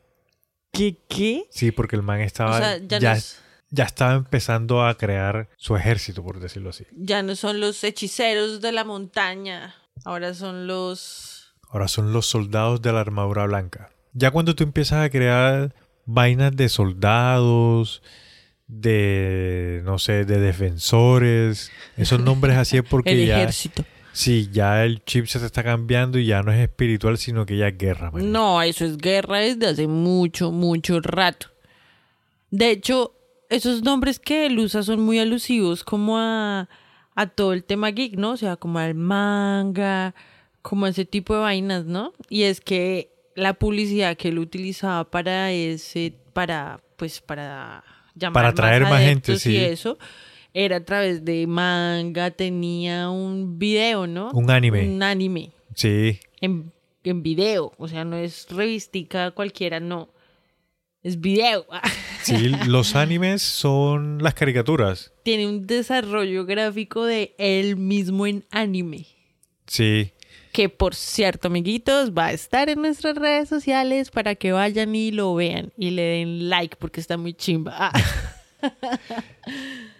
[0.72, 0.98] ¿Qué?
[1.10, 1.46] ¿Qué?
[1.50, 4.96] Sí, porque el man estaba, o sea, ya, ya, no, es- ya estaba empezando a
[4.98, 6.86] crear su ejército, por decirlo así.
[6.96, 9.76] ya no son los hechiceros de la montaña.
[10.06, 11.54] Ahora son los...
[11.70, 13.92] Ahora son los soldados de la armadura blanca.
[14.14, 15.74] Ya cuando tú empiezas a crear
[16.06, 18.02] vainas de soldados,
[18.68, 23.86] de, no sé, de defensores, esos nombres así es porque el ya, ejército.
[24.12, 27.68] sí, ya el chip se está cambiando y ya no es espiritual, sino que ya
[27.70, 28.12] es guerra.
[28.12, 28.32] man.
[28.32, 31.48] No, eso es guerra desde hace mucho, mucho rato.
[32.50, 33.14] De hecho,
[33.50, 36.68] esos nombres que él usa son muy alusivos como a,
[37.16, 38.32] a todo el tema geek, ¿no?
[38.32, 40.16] O sea, como al manga,
[40.62, 42.14] como a ese tipo de vainas, ¿no?
[42.30, 47.84] Y es que la publicidad que él utilizaba para ese, para, pues, para
[48.16, 49.58] llamar Para atraer más gente, adeptos y sí.
[49.58, 49.98] eso,
[50.54, 54.32] era a través de manga, tenía un video, ¿no?
[54.32, 54.88] Un anime.
[54.88, 56.72] Un anime Sí, en,
[57.04, 60.10] en video, o sea, no es revistica cualquiera, no.
[61.04, 61.66] Es video.
[62.22, 65.12] sí, los animes son las caricaturas.
[65.24, 69.08] Tiene un desarrollo gráfico de él mismo en anime.
[69.66, 70.14] Sí,
[70.52, 75.12] Que por cierto, amiguitos, va a estar en nuestras redes sociales para que vayan y
[75.12, 77.74] lo vean y le den like porque está muy chimba.
[77.76, 77.92] Ah,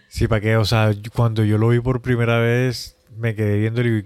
[0.08, 3.80] sí, para qué, o sea, cuando yo lo vi por primera vez, me quedé viendo
[3.82, 4.04] y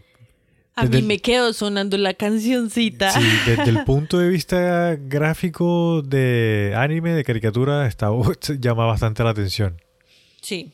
[0.79, 3.11] a mí me quedó sonando la cancioncita.
[3.11, 8.11] Sí, desde el punto de vista gráfico de anime, de caricatura, está,
[8.61, 9.81] llama bastante la atención.
[10.43, 10.73] Sí.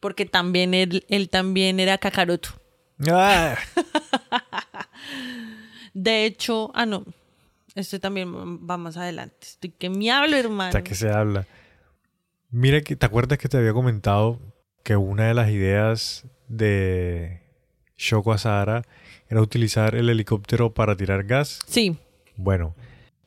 [0.00, 2.50] Porque también él, él también era Kakaroto.
[3.08, 3.56] Ah,
[5.94, 7.04] De hecho, ah, no.
[7.74, 8.34] Este también
[8.68, 9.36] va más adelante.
[9.42, 10.68] Estoy que me hablo, hermano.
[10.68, 11.46] hasta que se habla.
[12.50, 14.38] Mira, que, ¿te acuerdas que te había comentado
[14.82, 17.40] que una de las ideas de
[17.98, 18.82] Shoko Asahara
[19.28, 21.60] era utilizar el helicóptero para tirar gas?
[21.66, 21.98] Sí,
[22.36, 22.74] Bueno,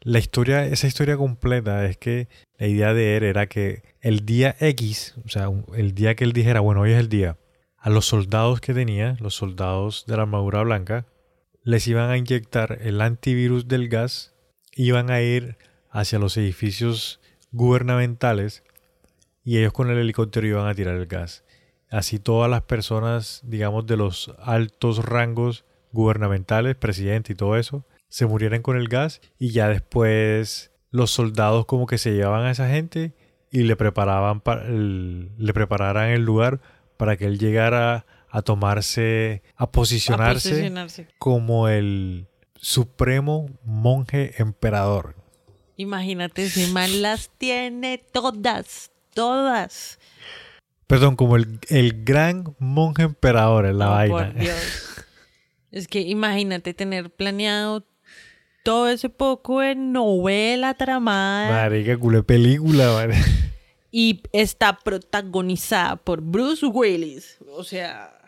[0.01, 2.27] la historia, esa historia completa es que
[2.57, 6.33] la idea de él era que el día X, o sea, el día que él
[6.33, 7.37] dijera, bueno, hoy es el día,
[7.81, 11.05] a los soldados que tenía, los soldados de la armadura blanca,
[11.63, 14.33] les iban a inyectar el antivirus del gas,
[14.75, 15.57] iban a ir
[15.89, 17.19] hacia los edificios
[17.51, 18.63] gubernamentales
[19.43, 21.43] y ellos con el helicóptero iban a tirar el gas.
[21.89, 28.25] Así todas las personas, digamos, de los altos rangos gubernamentales, presidente y todo eso, se
[28.25, 32.69] murieran con el gas y ya después los soldados como que se llevaban a esa
[32.69, 33.13] gente
[33.51, 34.41] y le preparaban
[35.37, 36.61] le prepararan el lugar
[36.99, 45.15] para que él llegara a tomarse, a a posicionarse como el supremo monje emperador.
[45.77, 49.97] Imagínate, ese man las tiene todas, todas.
[50.87, 54.13] Perdón, como el, el gran monje emperador en la Oh, vaina.
[54.31, 54.57] por Dios.
[55.71, 57.85] Es que imagínate tener planeado
[58.63, 63.11] todo ese poco en novela tramada Marica, culé película, man.
[63.91, 67.37] Y está protagonizada por Bruce Willis.
[67.47, 68.19] O sea,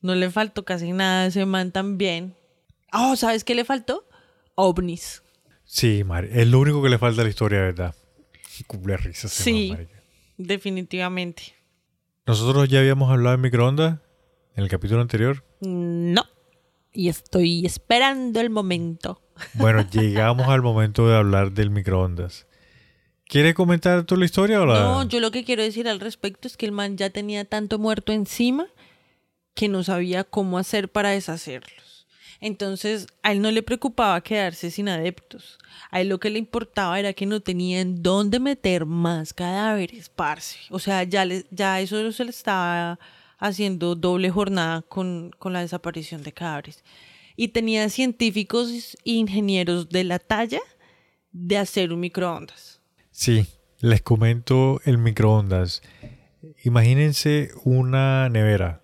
[0.00, 2.36] no le faltó casi nada a ese man también.
[2.92, 4.06] Oh, ¿sabes qué le faltó?
[4.54, 5.22] OVNIs.
[5.64, 7.94] Sí, Mari, es lo único que le falta a la historia, ¿verdad?
[8.66, 9.32] Cumple risas.
[9.32, 9.72] Sí.
[9.72, 9.88] man.
[10.36, 11.54] Definitivamente.
[12.26, 13.98] Nosotros ya habíamos hablado en microondas
[14.54, 15.44] en el capítulo anterior.
[15.60, 16.24] No.
[16.92, 19.22] Y estoy esperando el momento.
[19.54, 22.46] Bueno, llegamos al momento de hablar del microondas.
[23.32, 24.74] ¿Quieres comentar tú la historia o la.?
[24.74, 27.78] No, yo lo que quiero decir al respecto es que el man ya tenía tanto
[27.78, 28.66] muerto encima
[29.54, 32.06] que no sabía cómo hacer para deshacerlos.
[32.42, 35.58] Entonces, a él no le preocupaba quedarse sin adeptos.
[35.90, 40.58] A él lo que le importaba era que no tenían dónde meter más cadáveres, parce.
[40.68, 42.98] O sea, ya, ya eso se le estaba
[43.38, 46.84] haciendo doble jornada con, con la desaparición de cadáveres.
[47.34, 50.60] Y tenía científicos e ingenieros de la talla
[51.30, 52.81] de hacer un microondas.
[53.12, 53.46] Sí,
[53.78, 55.82] les comento el microondas.
[56.64, 58.82] Imagínense una nevera.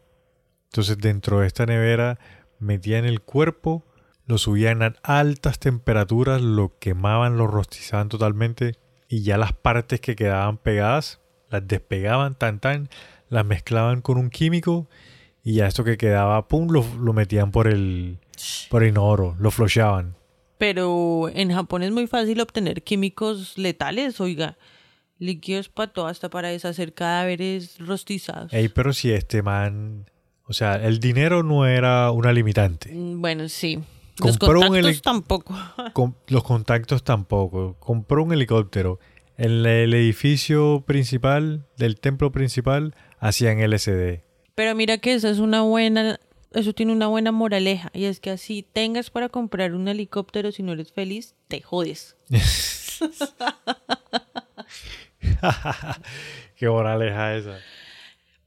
[0.66, 2.18] Entonces dentro de esta nevera
[2.60, 3.84] metían el cuerpo,
[4.26, 8.76] lo subían a altas temperaturas, lo quemaban, lo rostizaban totalmente
[9.08, 12.88] y ya las partes que quedaban pegadas las despegaban tan tan,
[13.28, 14.88] las mezclaban con un químico
[15.42, 18.18] y ya esto que quedaba, pum, lo, metían por el,
[18.68, 20.17] por el inodoro, lo flushaban.
[20.59, 24.59] Pero en Japón es muy fácil obtener químicos letales, oiga.
[25.21, 28.53] Líquidos para todo, hasta para deshacer cadáveres rostizados.
[28.53, 30.07] Ey, pero si este man.
[30.44, 32.92] O sea, el dinero no era una limitante.
[32.92, 33.79] Mm, Bueno, sí.
[34.21, 35.55] Los Compró contactos tampoco.
[36.29, 37.77] Los contactos tampoco.
[37.79, 38.99] Compró un helicóptero.
[39.37, 44.25] En el edificio principal del templo principal hacían LCD.
[44.57, 46.18] Pero mira que esa es una buena,
[46.52, 47.90] eso tiene una buena moraleja.
[47.94, 52.16] Y es que así tengas para comprar un helicóptero si no eres feliz, te jodes.
[56.56, 57.58] Qué moraleja esa.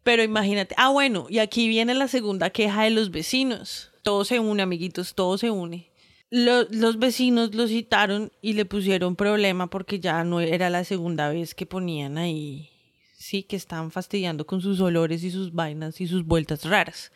[0.04, 3.92] Pero imagínate, ah bueno, y aquí viene la segunda queja de los vecinos.
[4.04, 5.92] Todo se une, amiguitos, todo se une.
[6.32, 11.30] Lo- los vecinos lo citaron y le pusieron problema porque ya no era la segunda
[11.30, 12.70] vez que ponían ahí,
[13.14, 17.12] sí, que estaban fastidiando con sus olores y sus vainas y sus vueltas raras.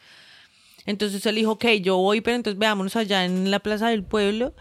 [0.86, 4.54] Entonces él dijo, ok, yo voy, pero entonces veámonos allá en la plaza del pueblo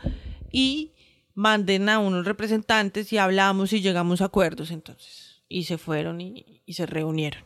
[0.51, 0.93] y
[1.35, 5.43] manden a unos representantes y hablamos y llegamos a acuerdos entonces.
[5.49, 7.45] Y se fueron y, y se reunieron.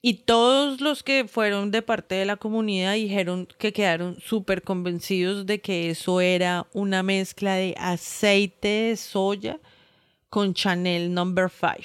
[0.00, 5.44] Y todos los que fueron de parte de la comunidad dijeron que quedaron súper convencidos
[5.44, 9.58] de que eso era una mezcla de aceite de soya
[10.30, 11.76] con Chanel Number 5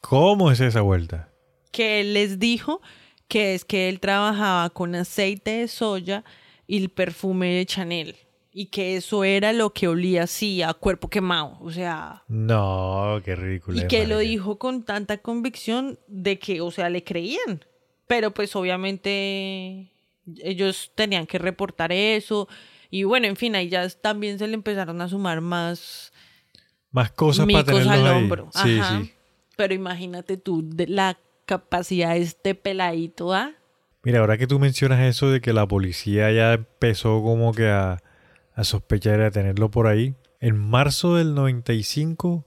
[0.00, 1.32] ¿Cómo es esa vuelta?
[1.72, 2.80] que él les dijo
[3.28, 6.24] que es que él trabajaba con aceite de soya
[6.66, 8.16] y el perfume de Chanel
[8.52, 13.36] y que eso era lo que olía así a cuerpo quemado, o sea, No, qué
[13.36, 13.78] ridículo.
[13.78, 17.64] y que lo dijo con tanta convicción de que, o sea, le creían.
[18.06, 19.92] Pero pues obviamente
[20.38, 22.48] ellos tenían que reportar eso
[22.90, 26.12] y bueno, en fin, ahí ya también se le empezaron a sumar más
[26.92, 28.16] Más cosas para tenerlos al ahí.
[28.22, 28.48] hombro.
[28.62, 29.00] Sí, Ajá.
[29.02, 29.12] sí.
[29.56, 33.52] Pero imagínate tú de la capacidad de este peladito, ¿ah?
[34.02, 38.02] Mira, ahora que tú mencionas eso de que la policía ya empezó como que a,
[38.54, 42.46] a sospechar y a tenerlo por ahí, en marzo del 95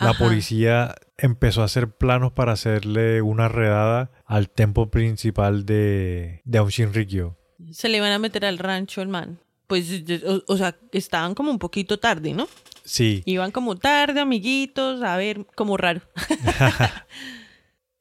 [0.00, 6.58] la policía empezó a hacer planos para hacerle una redada al templo principal de, de
[6.58, 7.36] Aum Shinrikyo.
[7.70, 9.38] Se le iban a meter al rancho el man.
[9.66, 12.48] Pues, o, o sea, estaban como un poquito tarde, ¿no?
[12.82, 16.00] Sí, Iban como tarde, amiguitos, a ver, como raro.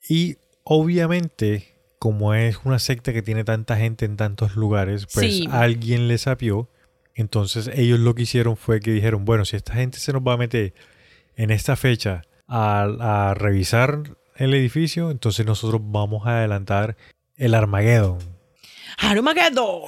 [0.09, 5.47] y obviamente, como es una secta que tiene tanta gente en tantos lugares, pues Sí.
[5.51, 6.67] alguien le sapió.
[7.15, 10.33] Entonces ellos lo que hicieron fue que dijeron, bueno, si esta gente se nos va
[10.33, 10.73] a meter
[11.35, 14.03] en esta fecha a, a revisar
[14.35, 16.95] el edificio, entonces nosotros vamos a adelantar
[17.35, 18.17] el Armageddon.
[18.97, 19.81] ¡Armageddon!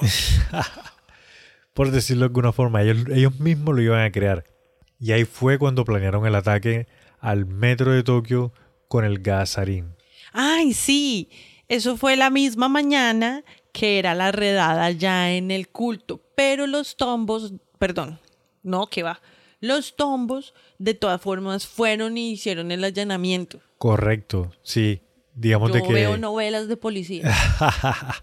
[1.74, 4.44] Por decirlo de alguna forma, ellos, ellos mismos lo iban a crear.
[5.00, 6.86] Y ahí fue cuando planearon el ataque
[7.18, 8.52] al metro de Tokio
[8.88, 9.94] con el gasarín.
[10.32, 11.30] ¡Ay, sí!
[11.68, 16.20] Eso fue la misma mañana que era la redada ya en el culto.
[16.34, 18.20] Pero los tombos, perdón,
[18.62, 19.20] no, que va.
[19.60, 23.60] Los tombos, de todas formas, fueron y hicieron el allanamiento.
[23.78, 25.02] Correcto, sí.
[25.34, 25.92] Digamos Yo de que...
[25.92, 27.32] veo novelas de policía.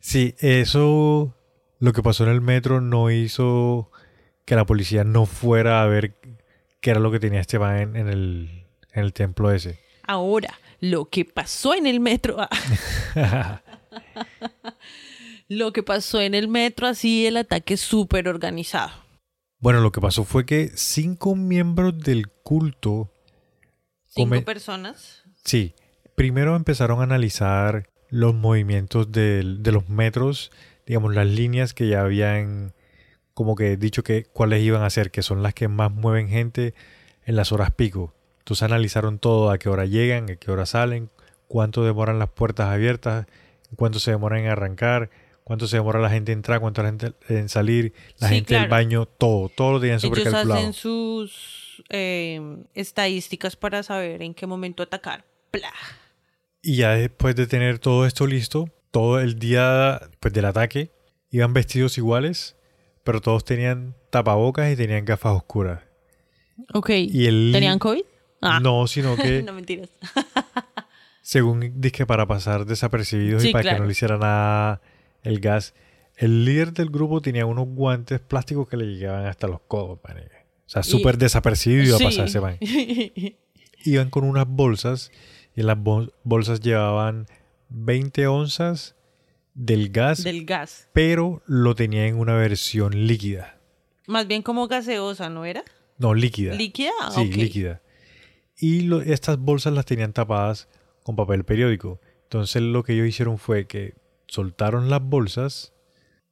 [0.00, 1.34] sí, eso,
[1.78, 3.90] lo que pasó en el metro no hizo
[4.44, 6.16] que la policía no fuera a ver
[6.80, 9.80] qué era lo que tenía Esteban en, en el, en el templo ese.
[10.02, 12.36] Ahora, lo que pasó en el metro.
[13.16, 13.62] ah,
[15.48, 18.90] lo que pasó en el metro, así el ataque súper organizado.
[19.60, 23.12] Bueno, lo que pasó fue que cinco miembros del culto,
[24.06, 25.22] Cinco personas.
[25.44, 25.74] sí,
[26.14, 30.50] primero empezaron a analizar los movimientos de los metros,
[30.86, 32.72] digamos, las líneas que ya habían
[33.34, 36.74] como que dicho que cuáles iban a ser, que son las que más mueven gente
[37.24, 38.14] en las horas pico.
[38.48, 41.10] Entonces analizaron todo, a qué hora llegan, a qué hora salen,
[41.48, 43.26] cuánto demoran las puertas abiertas,
[43.76, 45.10] cuánto se demoran en arrancar,
[45.44, 48.54] cuánto se demora la gente en entrar, cuánto la gente en salir, la Sí, gente
[48.54, 48.70] del claro.
[48.70, 50.60] baño, todo, todo lo tenían súper Ellos calculado.
[50.60, 52.40] hacen sus eh,
[52.72, 55.26] estadísticas para saber en qué momento atacar.
[55.50, 55.70] Pla.
[56.62, 60.90] Y ya después de tener todo esto listo, todo el día pues, del ataque,
[61.30, 62.56] iban vestidos iguales,
[63.04, 65.80] pero todos tenían tapabocas y tenían gafas oscuras.
[66.72, 66.88] Ok.
[66.88, 68.04] Y el ¿Tenían COVID?
[68.40, 68.60] Ah.
[68.60, 69.88] No, sino que no mentiras.
[71.22, 74.80] según dice para pasar desapercibidos Sí, y para que no le hiciera nada
[75.22, 75.74] el gas,
[76.16, 80.44] el líder del grupo tenía unos guantes plásticos que le llegaban hasta los codos, marica.
[80.66, 82.58] O sea, Y- súper desapercibido iba a pasar ese man.
[83.84, 85.10] Iban con unas bolsas
[85.54, 87.26] y en las bol- bolsas llevaban
[87.68, 88.96] 20 onzas
[89.54, 90.88] del gas, Del gas.
[90.92, 93.58] pero lo tenía en una versión líquida.
[94.06, 95.62] Más bien como gaseosa, ¿no era?
[95.98, 96.54] No, líquida.
[96.54, 96.90] ¿Líquida?
[97.14, 97.80] Sí, líquida.
[98.58, 100.68] Y lo- estas bolsas las tenían tapadas
[101.04, 102.00] con papel periódico.
[102.24, 103.94] Entonces lo que ellos hicieron fue que
[104.26, 105.72] soltaron las bolsas,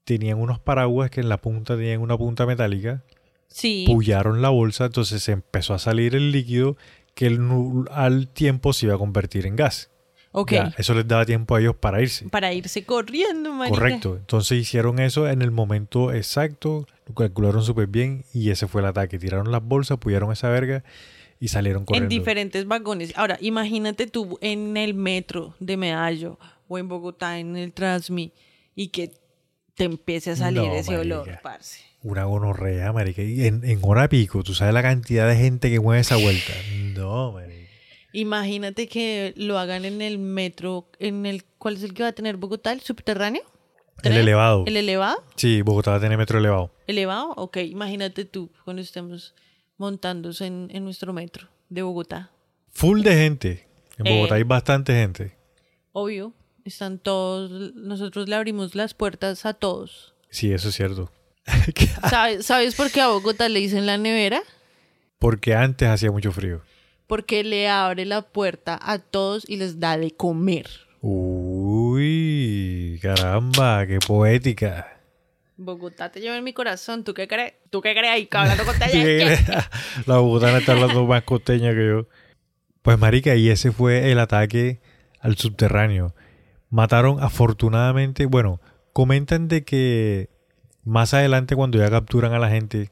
[0.05, 3.03] tenían unos paraguas que en la punta tenían una punta metálica,
[3.49, 3.85] Sí.
[3.87, 6.77] pullaron la bolsa, entonces se empezó a salir el líquido
[7.15, 7.41] que el
[7.91, 9.91] al tiempo se iba a convertir en gas.
[10.51, 12.29] Ya, eso les daba tiempo a ellos para irse.
[12.29, 13.75] Para irse corriendo, marica.
[13.75, 14.17] Correcto.
[14.17, 18.87] Entonces hicieron eso en el momento exacto, lo calcularon súper bien y ese fue el
[18.89, 19.19] ataque.
[19.19, 20.85] Tiraron las bolsas, pullaron esa verga
[21.41, 22.09] y salieron En corriendo.
[22.09, 23.13] diferentes vagones.
[23.17, 28.33] Ahora, imagínate tú en el metro de Medallo o en Bogotá en el Transmi
[28.75, 29.13] y que
[29.75, 31.81] te empiece a salir No, ese olor, parce.
[32.03, 33.23] Una gonorrea, marica.
[33.23, 36.53] Y en, en hora pico, tú sabes la cantidad de gente que mueve esa vuelta.
[36.97, 37.71] No, marica.
[38.15, 42.13] Imagínate que lo hagan en el metro, en el ¿cuál es el que va a
[42.13, 42.73] tener Bogotá?
[42.73, 43.43] ¿El subterráneo?
[44.03, 44.65] El elevado.
[44.67, 45.23] ¿El elevado?
[45.37, 46.71] Sí, Bogotá va a tener metro elevado.
[46.87, 47.33] ¿Elevado?
[47.37, 49.35] Ok, imagínate tú cuando estemos
[49.79, 52.31] montándose en, en nuestro metro de Bogotá.
[52.73, 53.69] Full de gente.
[53.99, 54.15] En Eh.
[54.17, 55.37] Bogotá hay bastante gente.
[55.93, 60.15] Obvio, están todos, nosotros le abrimos las puertas a todos.
[60.31, 61.11] Sí, eso es cierto.
[62.11, 64.43] ¿Sabes, ¿Sabes por qué a Bogotá le dicen la nevera?
[65.19, 66.61] Porque antes hacía mucho frío.
[67.07, 70.69] Porque le abre la puerta a todos y les da de comer.
[71.01, 74.96] Uy, caramba, qué poética.
[75.57, 77.03] Bogotá te lleva en mi corazón.
[77.05, 77.55] ¿Tú qué crees?
[77.71, 78.13] ¿Tú qué crees?
[78.13, 78.75] ahí, hablando con
[80.07, 82.09] La bogotana está hablando más costeña que yo.
[82.83, 84.81] Pues marica, y ese fue el ataque
[85.21, 86.15] al subterráneo.
[86.69, 88.61] Mataron afortunadamente, bueno,
[88.93, 90.31] comentan de que
[90.85, 92.91] más adelante cuando ya capturan a la gente,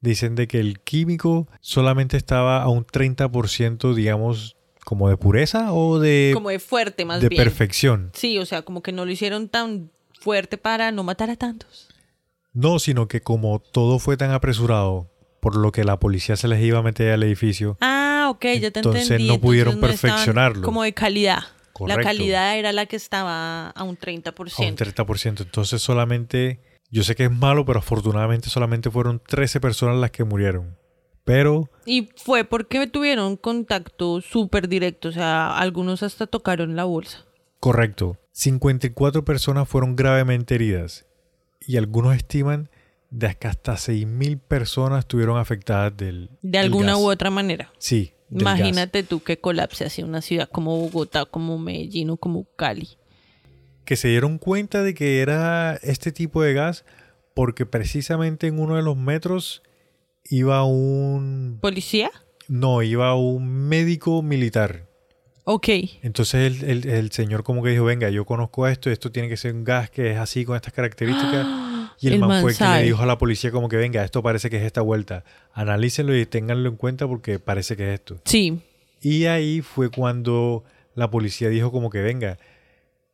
[0.00, 5.98] dicen de que el químico solamente estaba a un 30%, digamos, como de pureza o
[5.98, 7.42] de, Como de fuerte, más de bien.
[7.42, 8.10] perfección.
[8.12, 9.90] Sí, o sea, como que no lo hicieron tan
[10.20, 11.88] fuerte para no matar a tantos.
[12.52, 15.10] No, sino que como todo fue tan apresurado,
[15.40, 18.70] por lo que la policía se les iba a meter al edificio, Ah, ok, ya
[18.70, 19.28] te Entonces entendí.
[19.28, 20.62] no pudieron perfeccionarlo.
[20.62, 21.40] Como de calidad.
[21.72, 22.00] Correcto.
[22.00, 24.64] La calidad era la que estaba a un 30%.
[24.64, 25.42] a un 30%.
[25.42, 26.58] Entonces solamente,
[26.90, 30.78] yo sé que es malo, pero afortunadamente solamente fueron 13 personas las que murieron.
[31.24, 35.08] Pero Y fue porque tuvieron contacto súper directo.
[35.10, 37.24] O sea, algunos hasta tocaron la bolsa.
[37.60, 41.06] correcto, 54 personas fueron gravemente heridas
[41.58, 42.68] y algunos estiman
[43.08, 47.00] de que hasta 6.000 personas estuvieron afectadas del De del alguna gas.
[47.00, 47.72] u otra manera.
[47.78, 48.42] Sí, gas.
[48.58, 52.98] Imagínate tú que colapse hacia una ciudad como Bogotá, como Medellín o como Cali.
[53.86, 56.84] que se dieron cuenta de que era este tipo de gas
[57.32, 59.62] porque precisamente en uno de los metros
[60.24, 62.10] iba un ¿Policía?
[62.48, 64.85] no iba un médico militar
[65.48, 65.68] Ok.
[66.02, 69.36] entonces el, el- el señor como que dijo venga yo conozco esto esto tiene que
[69.36, 71.46] ser un gas que es así con estas características
[72.00, 72.80] y el, El man, man fue que sabe.
[72.80, 75.22] le dijo a la policía como que venga esto parece que es esta vuelta
[75.52, 78.60] analícenlo y ténganlo en cuenta porque parece que es esto Sí.
[79.00, 80.64] y ahí fue cuando
[80.96, 82.38] la policía dijo como que venga,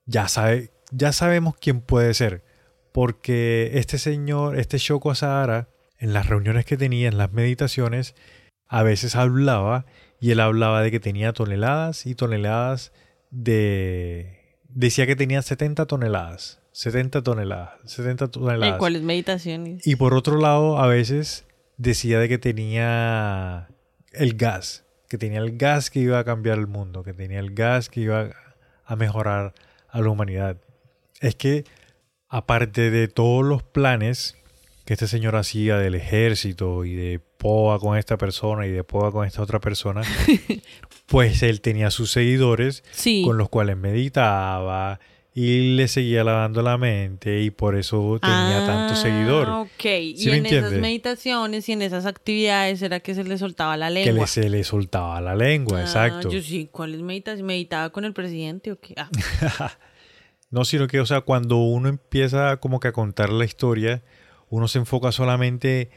[0.06, 2.44] ya sabe, ya sabemos quién puede ser,
[2.92, 5.68] porque este señor, este Shoko Asahara,
[5.98, 8.14] en las reuniones que tenía, en las meditaciones,
[8.68, 9.84] a veces hablaba
[10.22, 12.92] y él hablaba de que tenía toneladas y toneladas
[13.32, 18.78] de decía que tenía 70 toneladas, 70 toneladas, 70 ¿Y toneladas.
[18.78, 19.84] cuáles meditaciones?
[19.84, 21.44] Y por otro lado, a veces
[21.76, 23.68] decía de que tenía
[24.12, 27.52] el gas, que tenía el gas que iba a cambiar el mundo, que tenía el
[27.52, 28.30] gas que iba
[28.84, 29.54] a mejorar
[29.88, 30.56] a la humanidad.
[31.20, 31.64] Es que,
[32.28, 34.36] aparte de todos los planes
[34.84, 39.10] que este señor hacía del ejército y de POA con esta persona y de POA
[39.10, 40.02] con esta otra persona,
[41.06, 43.22] pues él tenía sus seguidores Sí.
[43.26, 45.00] con los cuales meditaba
[45.34, 49.48] y le seguía lavando la mente y por eso tenía tanto Ah, seguidor.
[49.48, 49.84] Ok.
[49.86, 53.76] y ¿Sí me en esas meditaciones y en esas actividades era que se le soltaba
[53.78, 54.20] la Que lengua.
[54.24, 56.30] le, se le soltaba la lengua, Ah, exacto.
[56.30, 57.44] Yo sí, ¿cuáles meditaciones?
[57.46, 58.94] ¿Meditaba con el presidente o qué?
[58.96, 59.08] Ah,
[60.50, 64.02] No, sino que, o sea, cuando uno empieza como que a contar la historia,
[64.50, 65.90] uno se enfoca solamente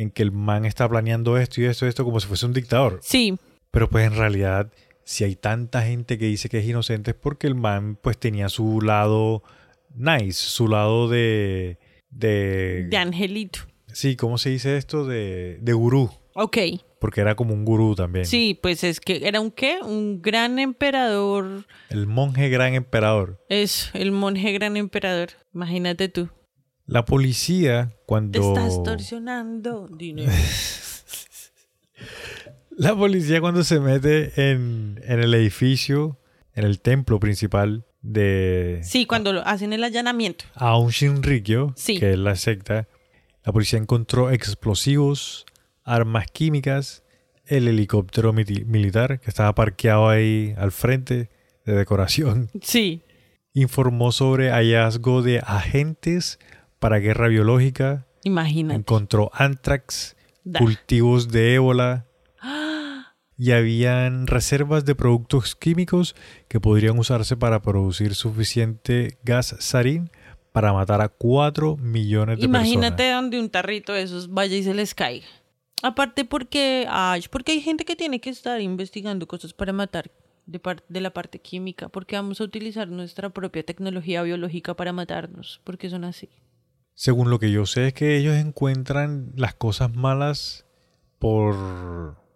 [0.00, 2.52] en que el man está planeando esto y esto y esto como si fuese un
[2.52, 3.00] dictador.
[3.02, 3.36] sí,
[3.70, 4.72] Pero pues en realidad,
[5.04, 8.48] si hay tanta gente que dice que es inocente es porque el man pues tenía
[8.48, 9.42] su lado
[9.94, 11.78] nice, su lado de,
[12.10, 12.86] de...
[12.88, 13.60] De angelito.
[13.92, 15.04] Sí, ¿cómo se dice esto?
[15.04, 16.10] De, de gurú.
[16.34, 16.58] Ok.
[17.00, 18.24] Porque era como un gurú también.
[18.24, 19.78] Sí, pues es que era un qué?
[19.82, 21.66] Un gran emperador.
[21.88, 23.44] El monje gran emperador.
[23.48, 25.30] Es el monje gran emperador.
[25.54, 26.28] Imagínate tú.
[26.90, 28.40] La policía, cuando...
[28.52, 30.32] Estás torsionando dinero.
[32.76, 36.18] La policía cuando se mete en, en el edificio,
[36.54, 40.46] en el templo principal de Sí, cuando lo hacen el allanamiento.
[40.54, 41.96] Aum Shinrikyo, Sí.
[42.00, 42.88] que es la secta,
[43.44, 45.46] la policía encontró explosivos,
[45.84, 47.04] armas químicas,
[47.46, 51.30] el helicóptero militar que estaba parqueado ahí al frente
[51.66, 52.48] de decoración.
[52.62, 53.02] Sí.
[53.52, 56.38] Informó sobre hallazgo de agentes
[56.80, 58.80] para guerra biológica, Imagínate.
[58.80, 60.16] encontró anthrax,
[60.58, 62.06] cultivos de ébola
[63.38, 66.16] y habían reservas de productos químicos
[66.48, 70.10] que podrían usarse para producir suficiente gas sarín
[70.52, 73.22] para matar a 4 millones de Imagínate personas.
[73.22, 75.26] donde un tarrito de esos vaya y se les caiga.
[75.82, 80.10] Aparte porque, ay, porque hay gente que tiene que estar investigando cosas para matar
[80.46, 85.88] de la parte química, porque vamos a utilizar nuestra propia tecnología biológica para matarnos, porque
[85.88, 86.28] son así.
[87.00, 90.66] Según lo que yo sé es que ellos encuentran las cosas malas
[91.18, 91.56] por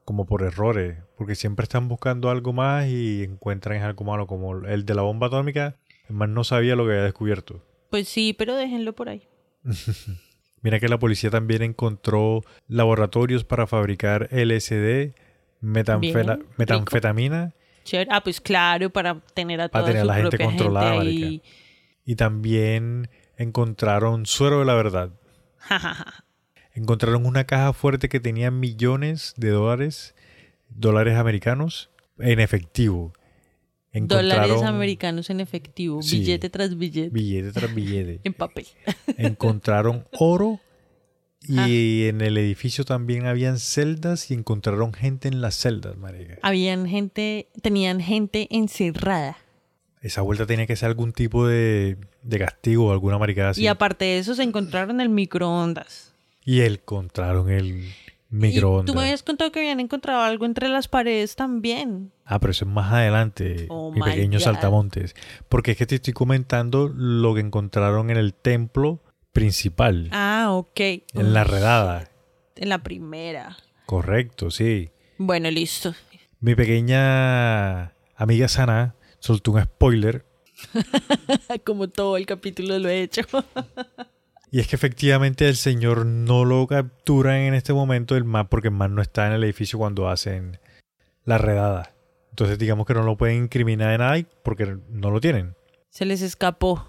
[0.06, 4.86] como por errores, porque siempre están buscando algo más y encuentran algo malo, como el
[4.86, 5.76] de la bomba atómica,
[6.08, 7.62] man no sabía lo que había descubierto.
[7.90, 9.28] Pues sí, pero déjenlo por ahí.
[10.62, 15.12] Mira que la policía también encontró laboratorios para fabricar LSD,
[15.60, 17.52] Bien, metanfetamina
[17.84, 18.08] Chévere.
[18.10, 21.02] Ah, pues claro, para tener a Para toda tener a su la gente propia controlada,
[21.02, 21.42] gente ahí.
[22.06, 25.11] y también encontraron suero de la verdad.
[26.74, 30.14] Encontraron una caja fuerte que tenía millones de dólares,
[30.68, 33.12] dólares americanos, en efectivo.
[33.93, 36.18] Dólares americanos en efectivo, Sí.
[36.18, 38.20] billete tras billete, billete tras billete.
[38.24, 38.66] en papel.
[39.18, 40.61] encontraron oro
[41.57, 41.68] Ah.
[41.68, 46.39] y en el edificio también habían celdas y encontraron gente en las celdas, marica.
[46.43, 49.37] Habían gente, tenían gente encerrada.
[50.05, 53.62] Esa vuelta tenía que ser algún tipo de, de castigo o alguna maricada así.
[53.62, 56.12] Y aparte de eso se encontraron el microondas.
[56.44, 57.92] Y encontraron el Y
[58.28, 58.84] microondas.
[58.84, 62.12] tú me habías contado que habían encontrado algo entre las paredes también.
[62.26, 64.44] Ah, pero eso es más adelante, Oh mi pequeño God.
[64.44, 65.14] saltamontes.
[65.48, 69.00] Porque es que te estoy comentando lo que encontraron en el templo
[69.32, 70.80] principal, Ah, ok.
[71.14, 72.11] en la redada.
[72.57, 73.57] En la primera.
[73.86, 74.90] Correcto, sí.
[75.16, 75.94] Bueno, listo.
[76.40, 78.94] Mi pequeña amiga Sana
[79.25, 80.27] soltó un spoiler.
[81.64, 83.22] Como todo el capítulo lo he hecho.
[84.51, 88.68] Y es que efectivamente el señor no lo capturan en este momento el man porque
[88.68, 90.61] el man no está en el edificio cuando hacen
[91.25, 91.93] la redada.
[92.31, 95.57] Entonces digamos que no lo pueden incriminar de nada porque no lo tienen.
[95.91, 96.87] Se les escapó.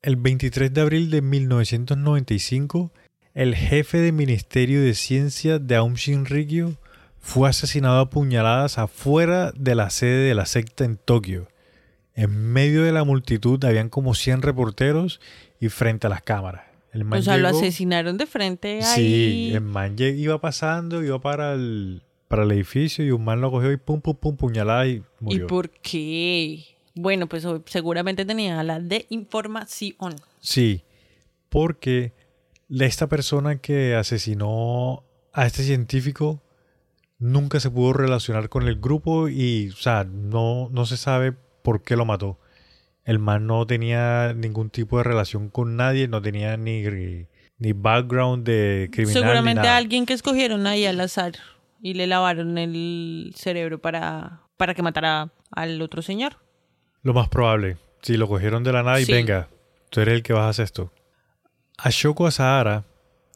[0.00, 2.92] El 23 de abril de 1995,
[3.34, 6.76] el jefe de Ministerio de Ciencia de Aum Shinrikyo
[7.18, 11.48] fue asesinado a puñaladas afuera de la sede de la secta en Tokio.
[12.18, 15.20] En medio de la multitud habían como 100 reporteros
[15.60, 16.64] y frente a las cámaras.
[16.92, 19.52] El man O sea, lo asesinaron de frente Sí, ahí.
[19.54, 23.70] el man iba pasando, iba para el, para el edificio y un man lo cogió
[23.70, 25.46] y pum, pum, pum, puñalada y ¿Y murió.
[25.46, 26.64] por qué?
[26.96, 30.16] Bueno, pues seguramente tenía la de información.
[30.40, 30.82] Sí,
[31.50, 32.14] porque
[32.68, 36.42] esta persona que asesinó a este científico
[37.20, 41.34] nunca se pudo relacionar con el grupo y, o sea, no, no se sabe
[41.68, 42.38] por qué lo mató.
[43.04, 46.82] El man no tenía ningún tipo de relación con nadie, no tenía ni,
[47.58, 49.14] ni background de criminal.
[49.14, 49.76] ni Seguramente nada.
[49.76, 51.32] alguien que escogieron ahí al azar
[51.82, 56.36] y le lavaron el cerebro para, para que matara al otro señor.
[57.02, 57.76] Lo más probable.
[58.00, 59.12] Si lo cogieron de la nada y Sí.
[59.12, 59.50] venga,
[59.90, 60.90] tú eres el que vas a hacer esto.
[61.76, 62.86] A Shoko Asahara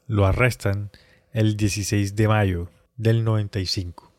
[0.07, 0.89] lo arrestan
[1.33, 4.11] el 16 de mayo del 95.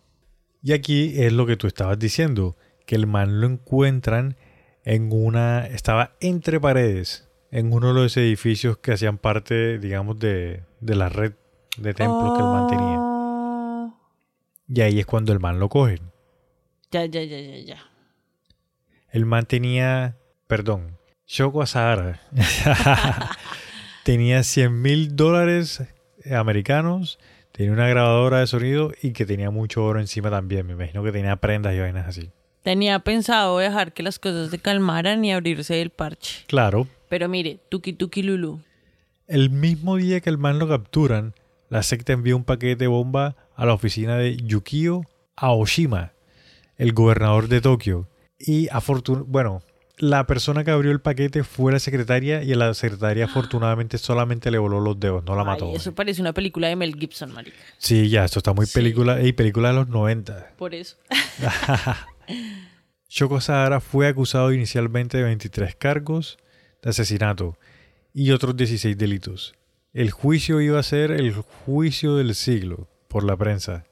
[0.62, 2.56] Y aquí es lo que tú estabas diciendo,
[2.86, 4.36] que el man lo encuentran
[4.84, 5.66] en una...
[5.66, 11.08] estaba entre paredes, en uno de los edificios que hacían parte, digamos, de, de la
[11.08, 11.32] red
[11.76, 12.96] de templos que el man tenía.
[12.98, 14.00] Oh.
[14.68, 16.12] Y ahí es cuando el man lo cogen.
[16.90, 17.78] Ya, ya, ya, ya, ya.
[19.10, 20.16] El man tenía,
[20.46, 22.20] perdón, Shoko Asahara
[24.04, 25.82] tenía 100 mil dólares
[26.30, 27.18] americanos,
[27.52, 30.66] tenía una grabadora de sonido y que tenía mucho oro encima también.
[30.66, 32.30] Me imagino que tenía prendas y vainas así.
[32.64, 36.44] Tenía pensado dejar que las cosas se calmaran y abrirse el parche.
[36.48, 38.60] Claro, Pero mire, tuki tuki lulu.
[39.28, 41.34] el mismo día que el man lo capturan,
[41.68, 45.02] la secta envió un paquete de bomba a la oficina de Yukio
[45.36, 46.12] Aoshima,
[46.78, 48.08] el gobernador de Tokio.
[48.38, 49.62] Y afortun bueno,
[49.98, 54.50] la persona que abrió el paquete fue la secretaria y a la secretaria afortunadamente solamente
[54.50, 55.68] le voló los dedos, no la mató.
[55.68, 57.56] Ay, eso parece una película de Mel Gibson, marica.
[57.78, 58.74] Sí, ya, esto está muy Sí.
[58.74, 60.52] película, y película de los 90.
[60.56, 60.96] Por eso.
[63.08, 66.38] Shoko Sahara fue acusado inicialmente de 23 cargos
[66.82, 67.56] de asesinato
[68.12, 69.54] y otros 16 delitos.
[69.92, 73.84] El juicio iba a ser el juicio del siglo por la prensa.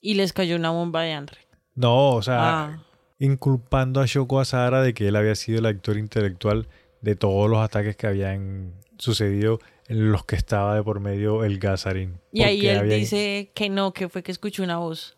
[0.00, 1.38] Y les cayó una bomba de Andre.
[1.76, 2.84] No, o sea, Ah,
[3.18, 6.68] inculpando a Shoko Asahara de que él había sido el actor intelectual
[7.00, 11.58] de todos los ataques que habían sucedido en los que estaba de por medio el
[11.58, 12.20] Gazarín.
[12.32, 15.16] y ahí él dice que no, que fue que escuchó una voz.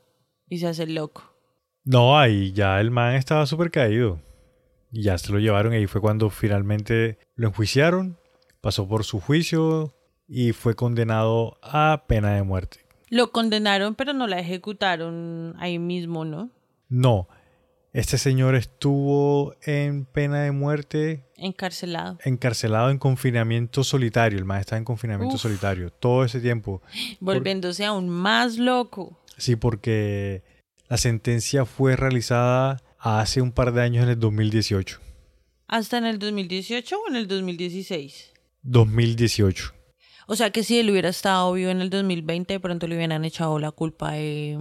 [0.49, 1.36] Y se hace loco.
[1.87, 4.21] No, ahí ya el man estaba súper caído.
[4.91, 8.19] Y ya se lo llevaron y ahí fue cuando finalmente lo enjuiciaron,
[8.61, 9.95] pasó por su juicio
[10.27, 12.81] y fue condenado a pena de muerte.
[13.09, 16.51] Lo condenaron, pero no la ejecutaron ahí mismo, ¿no?
[16.89, 17.29] No,
[17.93, 22.19] este señor estuvo en pena de muerte Encarcelado.
[22.25, 24.39] encarcelado en confinamiento solitario.
[24.39, 25.41] El man estaba en confinamiento Uf.
[25.43, 26.83] solitario todo ese tiempo.
[27.21, 29.21] Volviéndose aún más loco.
[29.39, 30.43] Sí, porque
[30.89, 35.01] la sentencia fue realizada hace un par de años en el 2018.
[35.69, 38.33] ¿Hasta en el 2018 o en el 2016?
[38.63, 39.73] 2018.
[40.29, 43.25] O sea que si él hubiera estado vivo en el 2020, de pronto le hubieran
[43.25, 44.59] echado la culpa de,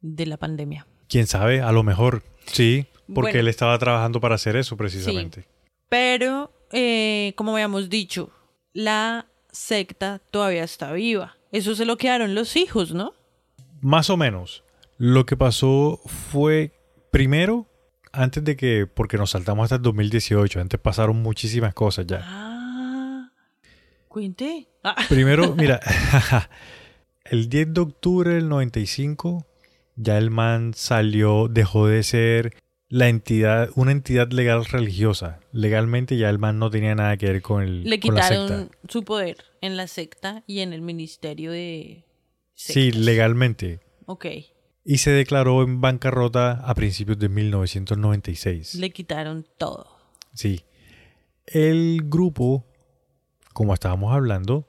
[0.00, 0.86] de la pandemia.
[1.08, 3.40] Quién sabe, a lo mejor sí, porque Bueno.
[3.40, 5.46] él estaba trabajando para hacer eso precisamente.
[5.88, 8.30] Pero, eh, como habíamos dicho,
[8.72, 11.36] la secta todavía está viva.
[11.52, 13.12] Eso se lo quedaron los hijos, ¿no?
[13.82, 14.62] Más o menos.
[15.04, 16.70] Lo que pasó fue,
[17.10, 17.66] primero,
[18.12, 22.20] antes de que, porque nos saltamos hasta el 2018, antes pasaron muchísimas cosas ya.
[22.22, 23.32] Ah,
[24.06, 24.68] cuente.
[24.84, 25.80] Ah, Primero, mira,
[27.24, 29.44] el 10 de octubre del 95,
[29.96, 32.54] ya el man salió, dejó de ser
[32.88, 35.40] la entidad, una entidad legal religiosa.
[35.50, 38.42] Legalmente ya el man no tenía nada que ver con el le con la secta.
[38.44, 42.04] quitaron su poder en la secta y en el ministerio de...
[42.54, 43.80] Sí, legalmente.
[44.06, 44.26] Ok.
[44.84, 48.74] Y se declaró en bancarrota a principios de 1996.
[48.76, 49.86] Le quitaron todo.
[50.34, 50.64] Sí.
[51.46, 52.64] El grupo,
[53.52, 54.66] como estábamos hablando,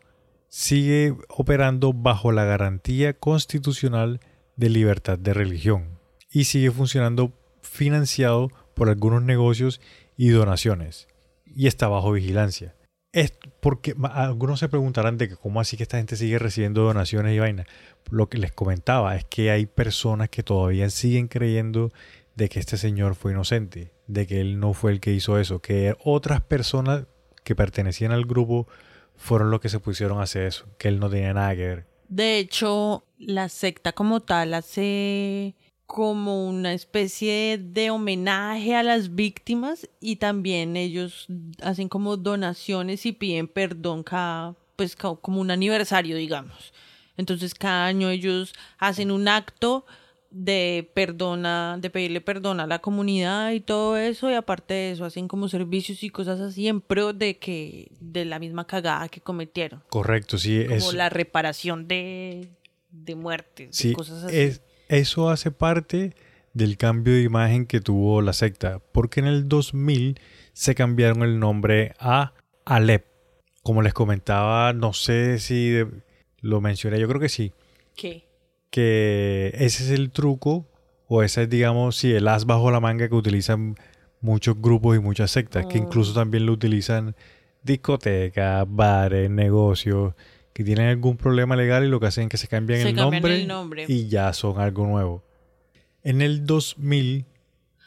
[0.50, 4.20] sigue operando bajo la garantía constitucional
[4.56, 6.00] de libertad de religión
[6.30, 9.82] y sigue funcionando financiado por algunos negocios
[10.16, 11.08] y donaciones
[11.56, 12.76] y está bajo vigilancia.
[13.12, 17.36] Es porque algunos se preguntarán de que cómo así que esta gente sigue recibiendo donaciones
[17.36, 17.68] y vainas.
[18.10, 21.92] Lo que les comentaba es que hay personas que todavía siguen creyendo
[22.36, 25.60] de que este señor fue inocente, de que él no fue el que hizo eso,
[25.60, 27.06] que otras personas
[27.44, 28.68] que pertenecían al grupo
[29.16, 31.86] fueron los que se pusieron a hacer eso, que él no tenía nada que ver.
[32.10, 39.90] De hecho, la secta como tal hace como una especie de homenaje a las víctimas
[40.00, 41.28] y también ellos
[41.62, 46.74] hacen como donaciones y piden perdón cada, pues como un aniversario, digamos.
[47.18, 49.86] Entonces cada año ellos hacen un acto
[50.32, 55.06] de perdona, de pedirle perdón a la comunidad y todo eso, y aparte de eso
[55.06, 59.22] hacen como servicios y cosas así en pro de que, de la misma cagada que
[59.22, 62.50] cometieron Correcto, sí, como es, la reparación de,
[62.90, 64.36] de muertes, de sí, cosas así.
[64.40, 66.16] es- eso hace parte
[66.54, 70.20] del cambio de imagen que tuvo la secta, porque en el 2000
[70.54, 72.34] se cambiaron el nombre a
[72.66, 73.06] Alep.
[73.64, 75.88] Como les comentaba, no sé si de-
[76.44, 77.52] lo mencioné, yo creo que sí,
[77.96, 78.28] ¿Qué?
[78.70, 80.68] que ese es el truco,
[81.08, 83.76] o ese es, digamos, sí, el as bajo la manga que utilizan
[84.22, 87.16] muchos grupos y muchas sectas, que incluso también lo utilizan
[87.64, 90.14] discotecas, bares, negocios,
[90.54, 92.96] que tienen algún problema legal y lo que hacen es que se cambian, Se el,
[92.96, 93.86] cambian nombre el nombre.
[93.88, 95.24] y ya son algo nuevo.
[96.04, 97.26] En el 2000,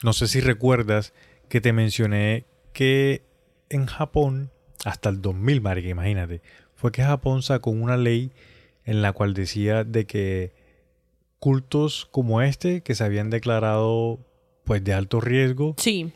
[0.02, 1.12] no sé si recuerdas
[1.48, 3.22] que te mencioné que
[3.68, 4.50] en Japón,
[4.84, 6.42] hasta el 2000, marica, imagínate,
[6.74, 8.32] fue que Japón sacó una ley
[8.86, 10.54] en la cual decía de que
[11.38, 14.18] cultos como este, que se habían declarado
[14.64, 16.12] pues de alto riesgo, Sí,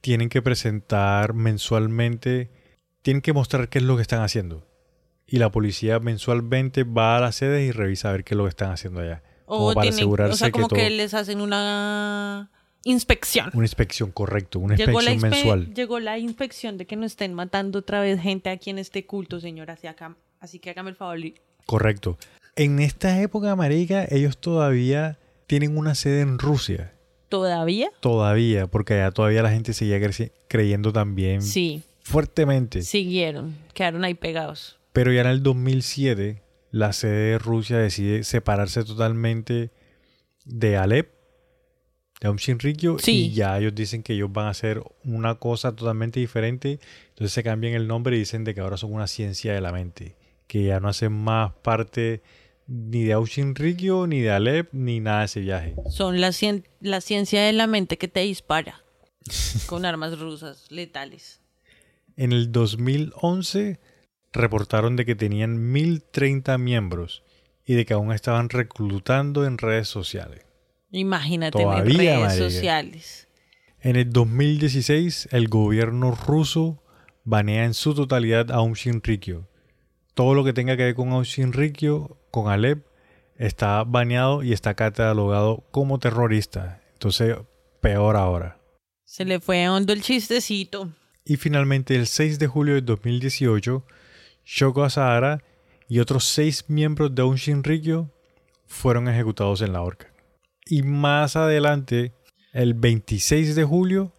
[0.00, 2.50] tienen que presentar mensualmente,
[3.02, 4.66] tienen que mostrar qué es lo que están haciendo.
[5.26, 8.44] Y la policía mensualmente va a las sedes y revisa a ver qué es lo
[8.44, 9.22] que están haciendo allá.
[9.46, 12.50] Como o, para tienen- asegurarse o sea, como que les hacen una
[12.84, 13.50] inspección.
[13.54, 15.74] Una inspección, correcto, una Llegó inspección inspe- mensual.
[15.74, 19.40] llegó la inspección de que no estén matando otra vez gente aquí en este culto,
[19.40, 19.72] señora.
[19.74, 21.18] Así, acá, así que hágame el favor.
[21.20, 21.34] y-
[21.66, 22.18] Correcto.
[22.56, 26.92] En esta época, marica, ellos todavía tienen una sede en Rusia.
[27.28, 27.90] ¿Todavía?
[28.00, 29.98] Todavía, porque allá todavía la gente seguía
[30.48, 32.82] creyendo también Sí, fuertemente.
[32.82, 33.56] siguieron.
[33.72, 34.78] Quedaron ahí pegados.
[34.92, 39.70] Pero ya en el 2007, la sede de Rusia decide separarse totalmente
[40.44, 41.10] de Alep,
[42.20, 43.26] de Shinrikyo Sí.
[43.26, 46.78] y ya ellos dicen que ellos van a hacer una cosa totalmente diferente.
[47.08, 49.72] Entonces se cambian el nombre y dicen de que ahora son una ciencia de la
[49.72, 50.14] mente.
[50.46, 52.22] Que ya no hacen más parte
[52.66, 55.74] ni de Aum Shinrikyo, ni de Alep, ni nada de ese viaje.
[55.90, 58.82] Son la, cien- la ciencia de la mente que te dispara
[59.66, 61.40] con armas rusas letales.
[62.16, 63.80] En el 2011
[64.32, 67.22] reportaron de que tenían 1030 miembros
[67.66, 70.44] y de que aún estaban reclutando en redes sociales.
[70.90, 72.50] Imagínate en Todavía, redes marica.
[72.50, 73.28] sociales.
[73.80, 76.82] En el 2016, el gobierno ruso
[77.24, 79.48] banea en su totalidad a Aum Shinrikyo.
[80.14, 82.86] Todo lo que tenga que ver con Aum Shinrikyo, con Alep,
[83.36, 86.80] está baneado y está catalogado como terrorista.
[86.92, 87.36] Entonces,
[87.80, 88.58] peor ahora.
[89.04, 90.92] Se le fue hondo el chistecito.
[91.24, 93.84] Y finalmente, el 6 de julio de 2018,
[94.44, 95.42] Shoko Asahara
[95.88, 98.10] y otros seis miembros de Aum Shinrikyo
[98.66, 100.12] fueron ejecutados en la horca.
[100.66, 102.12] Y más adelante,
[102.52, 104.12] el 26 de julio,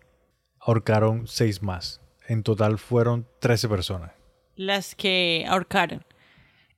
[0.60, 2.02] ahorcaron seis más.
[2.28, 4.15] En total fueron 13 personas.
[4.56, 6.04] Las que ahorcaron.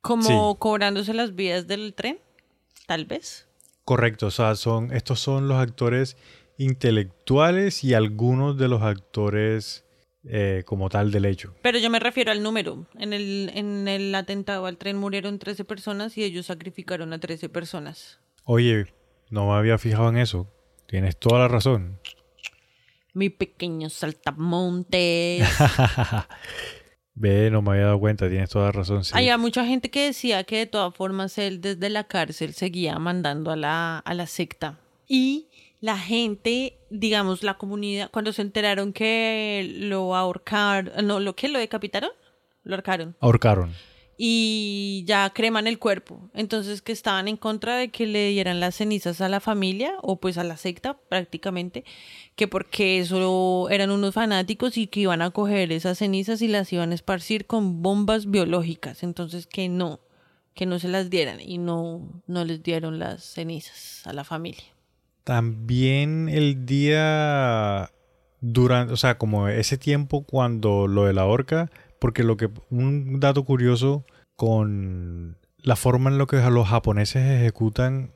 [0.02, 0.58] Como Sí.
[0.60, 2.20] cobrándose las vías del tren,
[2.86, 3.48] tal vez.
[3.84, 6.18] Correcto, o sea, son, estos son los actores
[6.58, 9.84] intelectuales y algunos de los actores
[10.30, 11.56] eh, como tal del hecho.
[11.62, 12.86] Pero yo me refiero al número.
[12.98, 17.48] En el, en el atentado al tren murieron 13 personas y ellos sacrificaron a 13
[17.50, 18.20] personas.
[18.44, 18.88] Oye,
[19.30, 20.48] no me había fijado en eso.
[20.88, 22.00] Tienes toda la razón.
[23.14, 25.48] Mi pequeño saltamontes.
[27.20, 29.04] Ve, no me había dado cuenta, tienes toda razón.
[29.04, 29.12] Sí.
[29.16, 33.50] Había mucha gente que decía que de todas formas él desde la cárcel seguía mandando
[33.50, 34.78] a la, a la secta.
[35.08, 35.48] Y
[35.82, 41.58] la gente, digamos, la comunidad, cuando se enteraron que lo ahorcaron, no, ¿lo que ¿Lo
[41.58, 42.12] decapitaron?
[42.64, 43.16] Lo ahorcaron.
[43.20, 43.74] Ahorcaron.
[44.18, 46.30] Y ya creman el cuerpo.
[46.34, 50.20] Entonces que estaban en contra de que le dieran las cenizas a la familia o
[50.20, 51.86] pues a la secta prácticamente,
[52.36, 56.74] que porque eso eran unos fanáticos y que iban a coger esas cenizas y las
[56.74, 59.04] iban a esparcir con bombas biológicas.
[59.04, 60.00] Entonces que no,
[60.56, 64.66] que no se las dieran y no, no les dieron las cenizas a la familia.
[65.24, 67.92] También el día
[68.42, 71.70] durante, o sea, como ese tiempo cuando lo de la horca,
[72.00, 78.12] porque lo que un dato curioso con la forma en lo que los japoneses ejecutan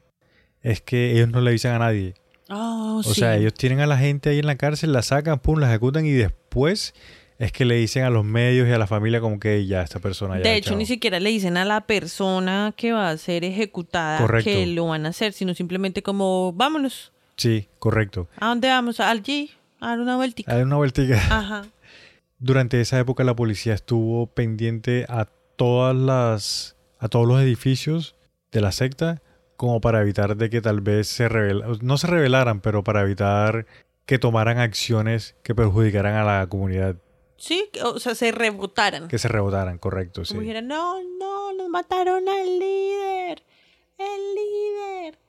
[0.61, 2.13] es que ellos no le avisan a nadie.
[2.49, 3.21] Oh, O sí.
[3.21, 6.05] sea, ellos tienen a la gente ahí en la cárcel, la sacan, pum, la ejecutan
[6.05, 6.93] y después
[7.39, 9.99] es que le dicen a los medios y a la familia como que ya esta
[9.99, 10.77] persona ya De hecho, chao.
[10.77, 14.49] ni siquiera le dicen a la persona que va a ser ejecutada Correcto.
[14.51, 17.11] que lo van a hacer, sino simplemente como, vámonos.
[17.37, 18.27] Sí, correcto.
[18.37, 18.99] ¿A dónde vamos?
[18.99, 20.53] Allí, a dar una vueltica.
[20.53, 21.15] Hay una vueltica.
[21.15, 21.65] Ajá.
[22.41, 25.25] Durante esa época la policía estuvo pendiente a
[25.55, 28.15] todas las a todos los edificios
[28.51, 29.21] de la secta
[29.57, 33.67] como para evitar de que tal vez se rebel no se rebelaran, pero para evitar
[34.07, 36.97] que tomaran acciones que perjudicaran a la comunidad,
[37.37, 39.07] Sí, o sea, se rebotaran.
[39.07, 40.33] que se rebotaran, correcto, sí.
[40.35, 43.41] Como dijeran, no, no, nos mataron al líder.
[43.97, 45.19] El líder.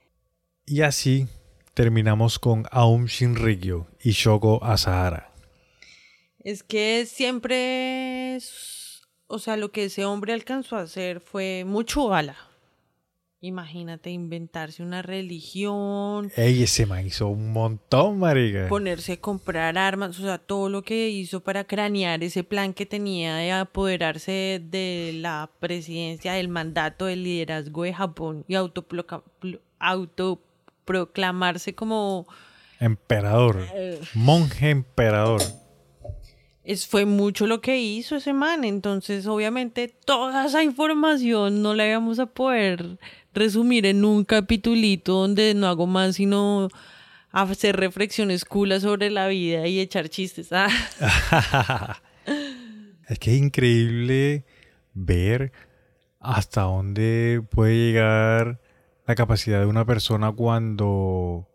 [0.67, 1.27] Y así
[1.73, 5.32] terminamos con Aum Shinrikyo y Shoko Asahara.
[6.45, 12.09] Es que siempre, es- o sea, lo que ese hombre alcanzó a hacer fue mucho
[12.09, 12.37] bala.
[13.45, 18.69] Imagínate inventarse una religión, Ey, ese man hizo un montón, marica.
[18.69, 22.87] ponerse a comprar armas, o sea, todo lo que hizo para cranear ese plan que
[22.87, 28.55] tenía de apoderarse de la presidencia, del mandato, del liderazgo de Japón y
[29.81, 32.27] autoproclamarse como...
[32.79, 33.67] Emperador.
[33.75, 35.41] eh, Monje emperador.
[36.65, 41.89] Es, fue mucho lo que hizo ese man, entonces obviamente toda esa información no la
[41.89, 42.99] íbamos a poder
[43.35, 46.69] resumir en un capitulito donde no hago más sino
[47.33, 50.49] hacer reflexiones culas sobre la vida y echar chistes.
[50.53, 50.69] Ah.
[53.09, 54.45] es que es increíble
[54.95, 55.53] ver
[56.21, 58.61] hasta dónde puede llegar
[59.07, 61.49] la capacidad de una persona cuando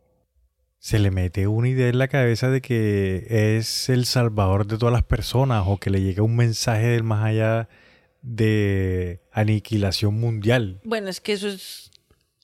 [0.80, 4.94] se le mete una idea en la cabeza de que es el salvador de todas
[4.94, 7.68] las personas o que le llega un mensaje del más allá
[8.22, 10.80] de aniquilación mundial.
[10.84, 11.92] Bueno, es que eso es...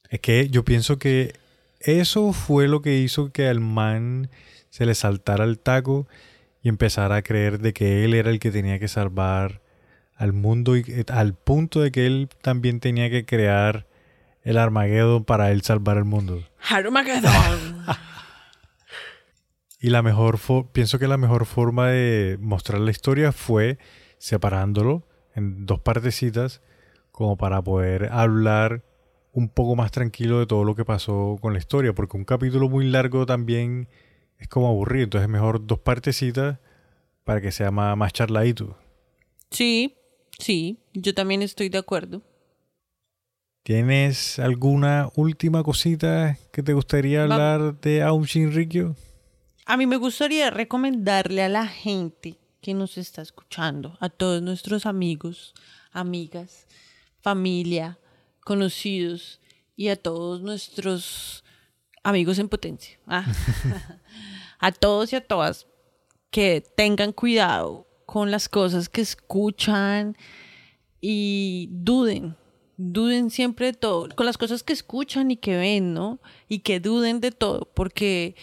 [0.10, 1.34] Es que yo pienso que
[1.80, 4.30] eso fue lo que hizo que al man
[4.70, 6.08] se le saltara el taco
[6.62, 9.62] y empezara a creer de que él era el que tenía que salvar
[10.16, 13.88] al mundo y eh, al punto de que él también tenía que crear
[14.44, 16.48] el Armageddon para él salvar el mundo.
[16.60, 17.86] Harumagedon.
[19.84, 20.40] Y la mejor
[20.72, 23.78] pienso que la mejor forma de mostrar la historia fue
[24.18, 25.06] separándolo
[25.36, 26.62] en dos partecitas
[27.12, 28.86] como para poder hablar
[29.34, 32.70] un poco más tranquilo de todo lo que pasó con la historia, porque un capítulo
[32.70, 33.90] muy largo también
[34.40, 36.60] es como aburrido, entonces es mejor dos partecitas
[37.26, 38.78] para que sea más, más charladito.
[39.52, 39.98] Sí,
[40.40, 42.22] sí, yo también estoy de acuerdo.
[43.64, 48.96] ¿Tienes alguna última cosita que te gustaría hablar de Aum Shinrikyo?
[49.66, 54.86] A mí me gustaría recomendarle a la gente que nos está escuchando, a todos nuestros
[54.86, 55.54] amigos,
[55.92, 56.68] amigas,
[57.22, 57.98] familia,
[58.42, 59.40] conocidos
[59.78, 61.46] y a todos nuestros
[62.04, 63.26] amigos en potencia, ah,
[64.60, 65.66] a todos y a todas
[66.30, 70.18] que tengan cuidado con las cosas que escuchan
[71.00, 72.36] y duden,
[72.76, 76.20] duden siempre de todo, con las cosas que escuchan y que ven, ¿no?
[76.50, 78.36] Y que duden de todo, porque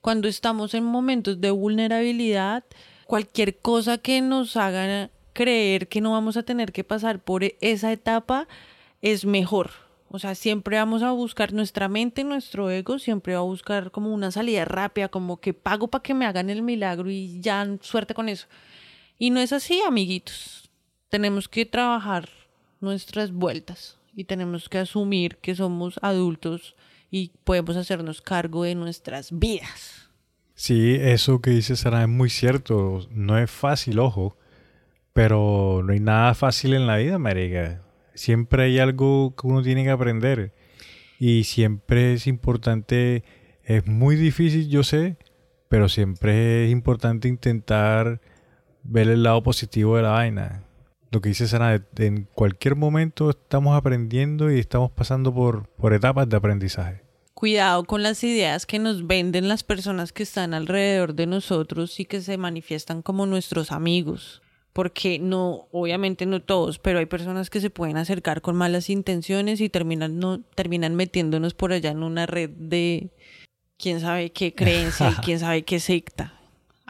[0.00, 2.64] cuando estamos en momentos de vulnerabilidad,
[3.06, 7.92] cualquier cosa que nos haga creer que no vamos a tener que pasar por esa
[7.92, 8.48] etapa
[9.02, 9.70] es mejor.
[10.10, 14.12] O sea, siempre vamos a buscar nuestra mente, nuestro ego, siempre va a buscar como
[14.12, 18.14] una salida rápida, como que pago para que me hagan el milagro y ya suerte
[18.14, 18.46] con eso.
[19.18, 20.70] Y no es así, amiguitos.
[21.08, 22.30] Tenemos que trabajar
[22.80, 26.74] nuestras vueltas y tenemos que asumir que somos adultos
[27.10, 30.10] y podemos hacernos cargo de nuestras vidas.
[30.54, 33.06] Sí, eso que dice Sara es muy cierto.
[33.10, 34.36] No es fácil, ojo,
[35.12, 37.82] pero no hay nada fácil en la vida, marica.
[38.14, 40.52] Siempre hay algo que uno tiene que aprender
[41.18, 43.24] y siempre es importante,
[43.64, 45.16] es muy difícil, yo sé,
[45.68, 48.20] pero siempre es importante intentar
[48.82, 50.67] ver el lado positivo de la vaina
[51.10, 56.28] lo que dice Sana, en cualquier momento estamos aprendiendo y estamos pasando por, por etapas
[56.28, 57.02] de aprendizaje.
[57.34, 62.04] Cuidado con las ideas que nos venden las personas que están alrededor de nosotros y
[62.04, 64.42] que se manifiestan como nuestros amigos.
[64.72, 69.60] Porque no, obviamente no todos, pero hay personas que se pueden acercar con malas intenciones
[69.60, 73.10] y terminan, no, terminan metiéndonos por allá en una red de
[73.76, 76.37] quién sabe qué creencia y quién sabe qué secta.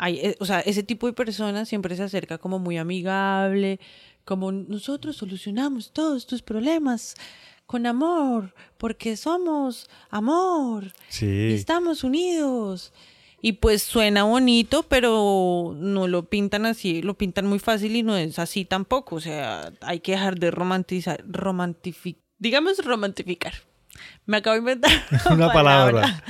[0.00, 3.80] Hay, eh, o sea, ese tipo de personas siempre se acerca como muy amigable,
[4.24, 7.16] como nosotros solucionamos todos tus problemas
[7.66, 11.52] con amor, porque somos amor, sí.
[11.52, 12.92] estamos unidos.
[13.40, 18.16] Y pues suena bonito, pero no lo pintan así, lo pintan muy fácil y no
[18.16, 19.16] es así tampoco.
[19.16, 23.54] O sea, hay que dejar de romantizar, romantificar, digamos romantificar.
[24.26, 24.92] Me acabo de inventar
[25.30, 26.24] una palabra.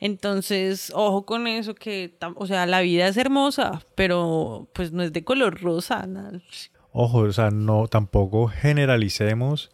[0.00, 5.12] Entonces, ojo con eso que, o sea, la vida es hermosa, pero pues no es
[5.12, 6.06] de color rosa.
[6.06, 6.40] Nada.
[6.92, 9.70] Ojo, o sea, no tampoco generalicemos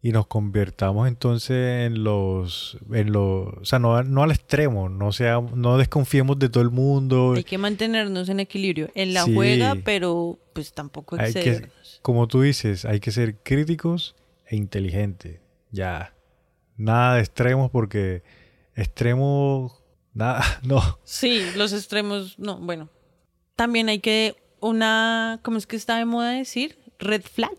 [0.00, 5.40] y nos convirtamos entonces en los en los o sea no, al extremo no sea
[5.40, 7.32] no desconfiemos de todo el mundo.
[7.36, 8.90] Hay que mantenernos en equilibrio.
[8.94, 11.98] En la juega pero pues tampoco excedernos.
[12.02, 14.14] como tú dices hay que ser críticos
[14.46, 15.40] e inteligentes.
[15.72, 16.14] Ya.
[16.76, 18.22] Nada de extremos porque
[18.78, 19.72] extremos
[20.14, 22.88] nada no sí los extremos no bueno
[23.58, 26.78] también hay que una, ¿cómo es que está de moda decir?
[26.98, 27.58] Red flag.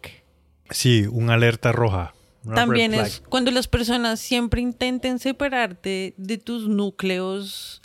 [0.70, 2.14] Sí, una alerta roja.
[2.56, 7.82] También es cuando las personas siempre intenten separarte de tus núcleos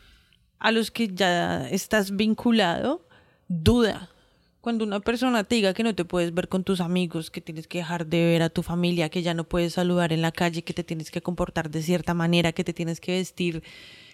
[0.60, 3.06] a los que ya estás vinculado,
[3.48, 4.10] duda.
[4.64, 7.68] Cuando una persona te diga que no te puedes ver con tus amigos, que tienes
[7.68, 10.64] que dejar de ver a tu familia, que ya no puedes saludar en la calle,
[10.64, 13.62] que te tienes que comportar de cierta manera, que te tienes que vestir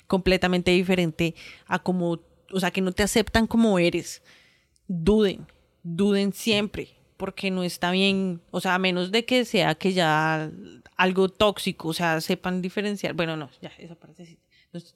[0.09, 1.37] completamente diferente
[1.67, 2.19] a como,
[2.51, 4.25] o sea, que no te aceptan como eres
[4.89, 5.47] duden,
[5.85, 10.51] duden siempre, porque no está bien, o sea, a menos de que sea que ya
[10.97, 13.15] algo tóxico, o sea, sepan diferenciar.
[13.15, 14.41] Bueno, no, ya, esa parte sí.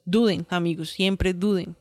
[0.04, 1.76] duden, amigos, siempre duden.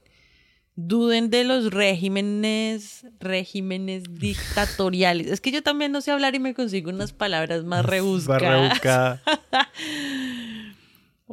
[0.76, 5.28] Duden de los regímenes, regímenes dictatoriales.
[5.28, 8.82] Es que yo también no sé hablar y me consigo unas palabras más rebuscadas.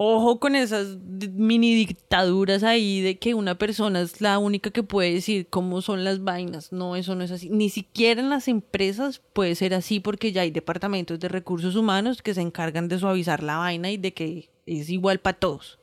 [0.03, 0.99] Ojo con esas
[1.35, 6.05] mini dictaduras ahí de que una persona es la única que puede decir cómo son
[6.05, 6.73] las vainas.
[6.73, 7.51] No, eso no es así.
[7.51, 12.23] Ni siquiera en las empresas puede ser así porque ya hay departamentos de recursos humanos
[12.23, 15.79] que se encargan de suavizar la vaina y de que es igual para todos.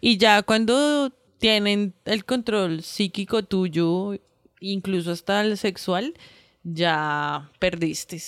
[0.00, 1.12] Y ya cuando
[1.42, 4.12] tienen el control psíquico tuyo,
[4.60, 6.14] incluso hasta el sexual,
[6.62, 8.22] ya perdiste.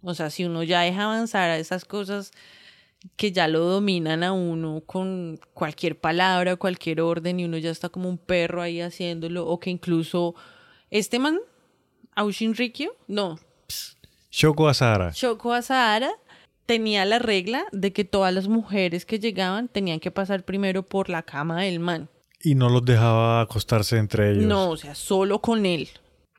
[0.00, 2.30] O sea, si uno ya deja avanzar a esas cosas
[3.16, 7.88] que ya lo dominan a uno con cualquier palabra, cualquier orden y uno ya está
[7.88, 10.36] como un perro ahí haciéndolo o que incluso
[10.88, 11.40] este man,
[12.14, 13.40] Aushin Rikyo, no.
[14.30, 15.10] Shoko Asahara.
[15.10, 16.12] Shoko Asahara
[16.66, 21.08] tenía la regla de que todas las mujeres que llegaban tenían que pasar primero por
[21.08, 22.08] la cama del man.
[22.42, 24.44] Y no los dejaba acostarse entre ellos.
[24.44, 25.88] No, o sea, solo con él.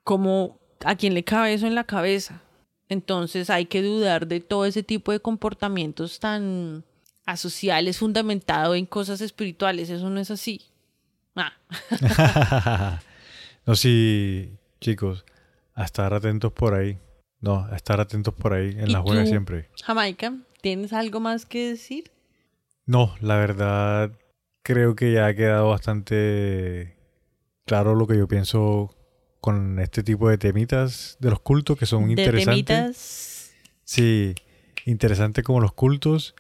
[0.04, 2.42] Como a quien le cabe eso en la cabeza.
[2.90, 6.84] Entonces hay que dudar de todo ese tipo de comportamientos tan
[7.26, 9.90] asociales fundamentado en cosas espirituales.
[9.90, 10.62] Eso no es así.
[11.36, 11.54] Ah.
[13.66, 15.24] no, sí, chicos,
[15.74, 16.98] a estar atentos por ahí.
[17.40, 19.70] No, a estar atentos por ahí en la juega siempre.
[19.84, 22.12] Jamaica, ¿tienes algo más que decir?
[22.86, 24.12] No, la verdad
[24.64, 26.98] creo que ya ha quedado bastante
[27.66, 28.96] claro lo que yo pienso
[29.40, 32.66] con este tipo de temitas de los cultos que son interesantes.
[32.66, 33.52] Temitas?
[33.84, 34.36] Sí,
[34.86, 36.36] interesante como los cultos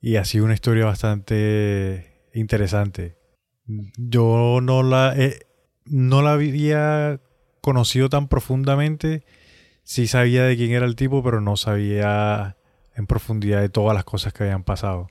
[0.00, 3.16] y ha sido una historia bastante interesante.
[3.96, 5.14] Yo no la
[5.86, 7.20] no la había
[7.60, 9.24] conocido tan profundamente.
[9.82, 12.56] Sí sabía de quién era el tipo, pero no sabía
[12.94, 15.08] en profundidad de todas las cosas que habían pasado.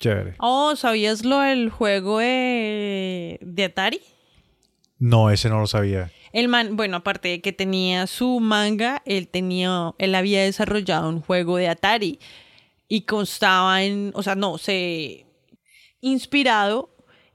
[0.00, 0.34] Chévere.
[0.38, 4.00] Oh, ¿sabías lo del juego de, de Atari?
[4.98, 6.10] No, ese no lo sabía.
[6.32, 11.20] El man, bueno, aparte de que tenía su manga, él tenía, él había desarrollado un
[11.20, 12.18] juego de Atari
[12.88, 15.26] y constaba en, o sea, no, se
[16.00, 16.90] inspirado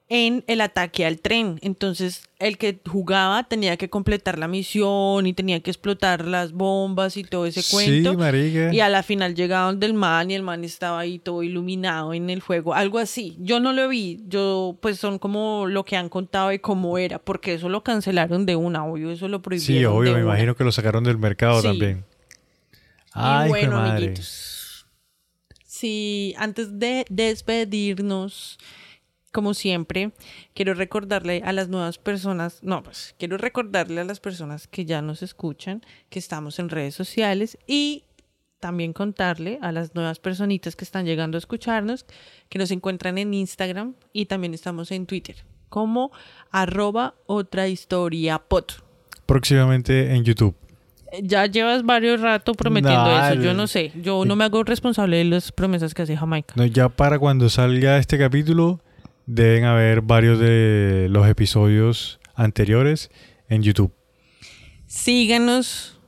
[0.09, 1.59] en el ataque al tren.
[1.61, 7.15] Entonces, el que jugaba tenía que completar la misión y tenía que explotar las bombas
[7.15, 8.17] y todo ese cuento.
[8.71, 12.29] Y a la final llegaron del man y el man estaba ahí todo iluminado en
[12.29, 13.37] el juego, algo así.
[13.39, 17.19] Yo no lo vi, yo pues son como lo que han contado de cómo era,
[17.19, 19.81] porque eso lo cancelaron de una, obvio, eso lo prohibieron.
[19.81, 22.03] Sí, obvio, me imagino que lo sacaron del mercado también.
[23.13, 24.85] Ay, bueno, amiguitos.
[25.65, 28.57] Sí, antes de despedirnos,
[29.35, 30.13] como siempre,
[30.53, 35.01] quiero recordarle a las nuevas personas, no, pues quiero recordarle a las personas que ya
[35.01, 38.05] nos escuchan que estamos en redes sociales y
[38.61, 42.05] también contarle a las nuevas personitas que están llegando a escucharnos
[42.47, 45.35] que nos encuentran en Instagram y también estamos en Twitter
[45.67, 46.13] como
[46.51, 48.81] arroba otra historia pot.
[49.25, 50.55] Próximamente en YouTube.
[51.21, 55.25] Ya llevas varios rato prometiendo eso, yo no sé, yo no me hago responsable de
[55.25, 56.53] las promesas que hace Jamaica.
[56.55, 58.79] No, ya para cuando salga este capítulo
[59.25, 63.09] deben haber varios de los episodios anteriores
[63.49, 63.91] en YouTube.
[64.85, 65.99] Síganos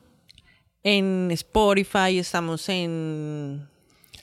[0.84, 3.68] en Spotify, estamos en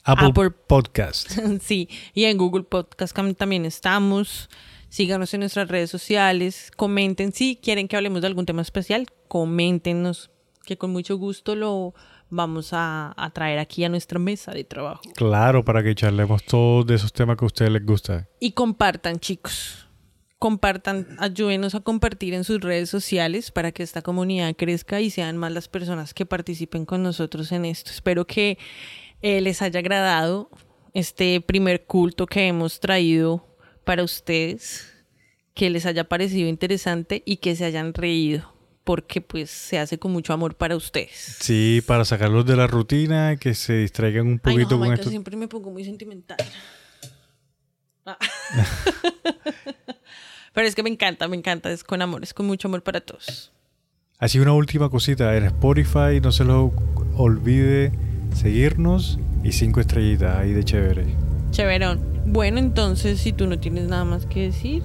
[0.04, 1.30] Apple, Podcast.
[1.62, 4.48] sí, y en Google Podcast también estamos.
[4.88, 10.30] Síganos en nuestras redes sociales, comenten si quieren que hablemos de algún tema especial, coméntenos,
[10.64, 11.94] que con mucho gusto lo
[12.34, 15.02] vamos a, traer aquí a nuestra mesa de trabajo.
[15.14, 18.28] Claro, para que charlemos todos de esos temas que a ustedes les gusta.
[18.40, 19.88] Y compartan, chicos.
[20.38, 25.38] Compartan, ayúdenos a compartir en sus redes sociales para que esta comunidad crezca y sean
[25.38, 27.90] más las personas que participen con nosotros en esto.
[27.90, 28.58] Espero que
[29.22, 30.50] eh, les haya agradado
[30.92, 33.46] este primer culto que hemos traído
[33.84, 34.92] para ustedes,
[35.54, 38.53] que les haya parecido interesante y que se hayan reído
[38.84, 41.38] porque pues se hace con mucho amor para ustedes.
[41.40, 45.10] Sí, para sacarlos de la rutina, que se distraigan un poquito con esto.
[45.10, 46.36] siempre me pongo muy sentimental.
[48.06, 48.18] Ah.
[50.52, 53.00] Pero es que me encanta, me encanta, es con amor, es con mucho amor para
[53.00, 53.50] todos.
[54.18, 56.72] Así una última cosita, en Spotify no se lo
[57.16, 57.92] olvide
[58.34, 61.06] seguirnos y cinco estrellitas ahí de chévere.
[61.50, 62.22] Chéverón.
[62.26, 64.82] Bueno, entonces si tú no tienes nada más que decir,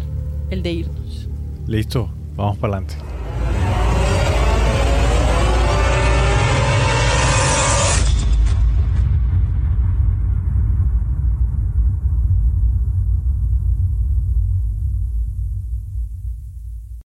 [0.50, 1.30] el de irnos.
[1.68, 2.96] Listo, vamos para adelante.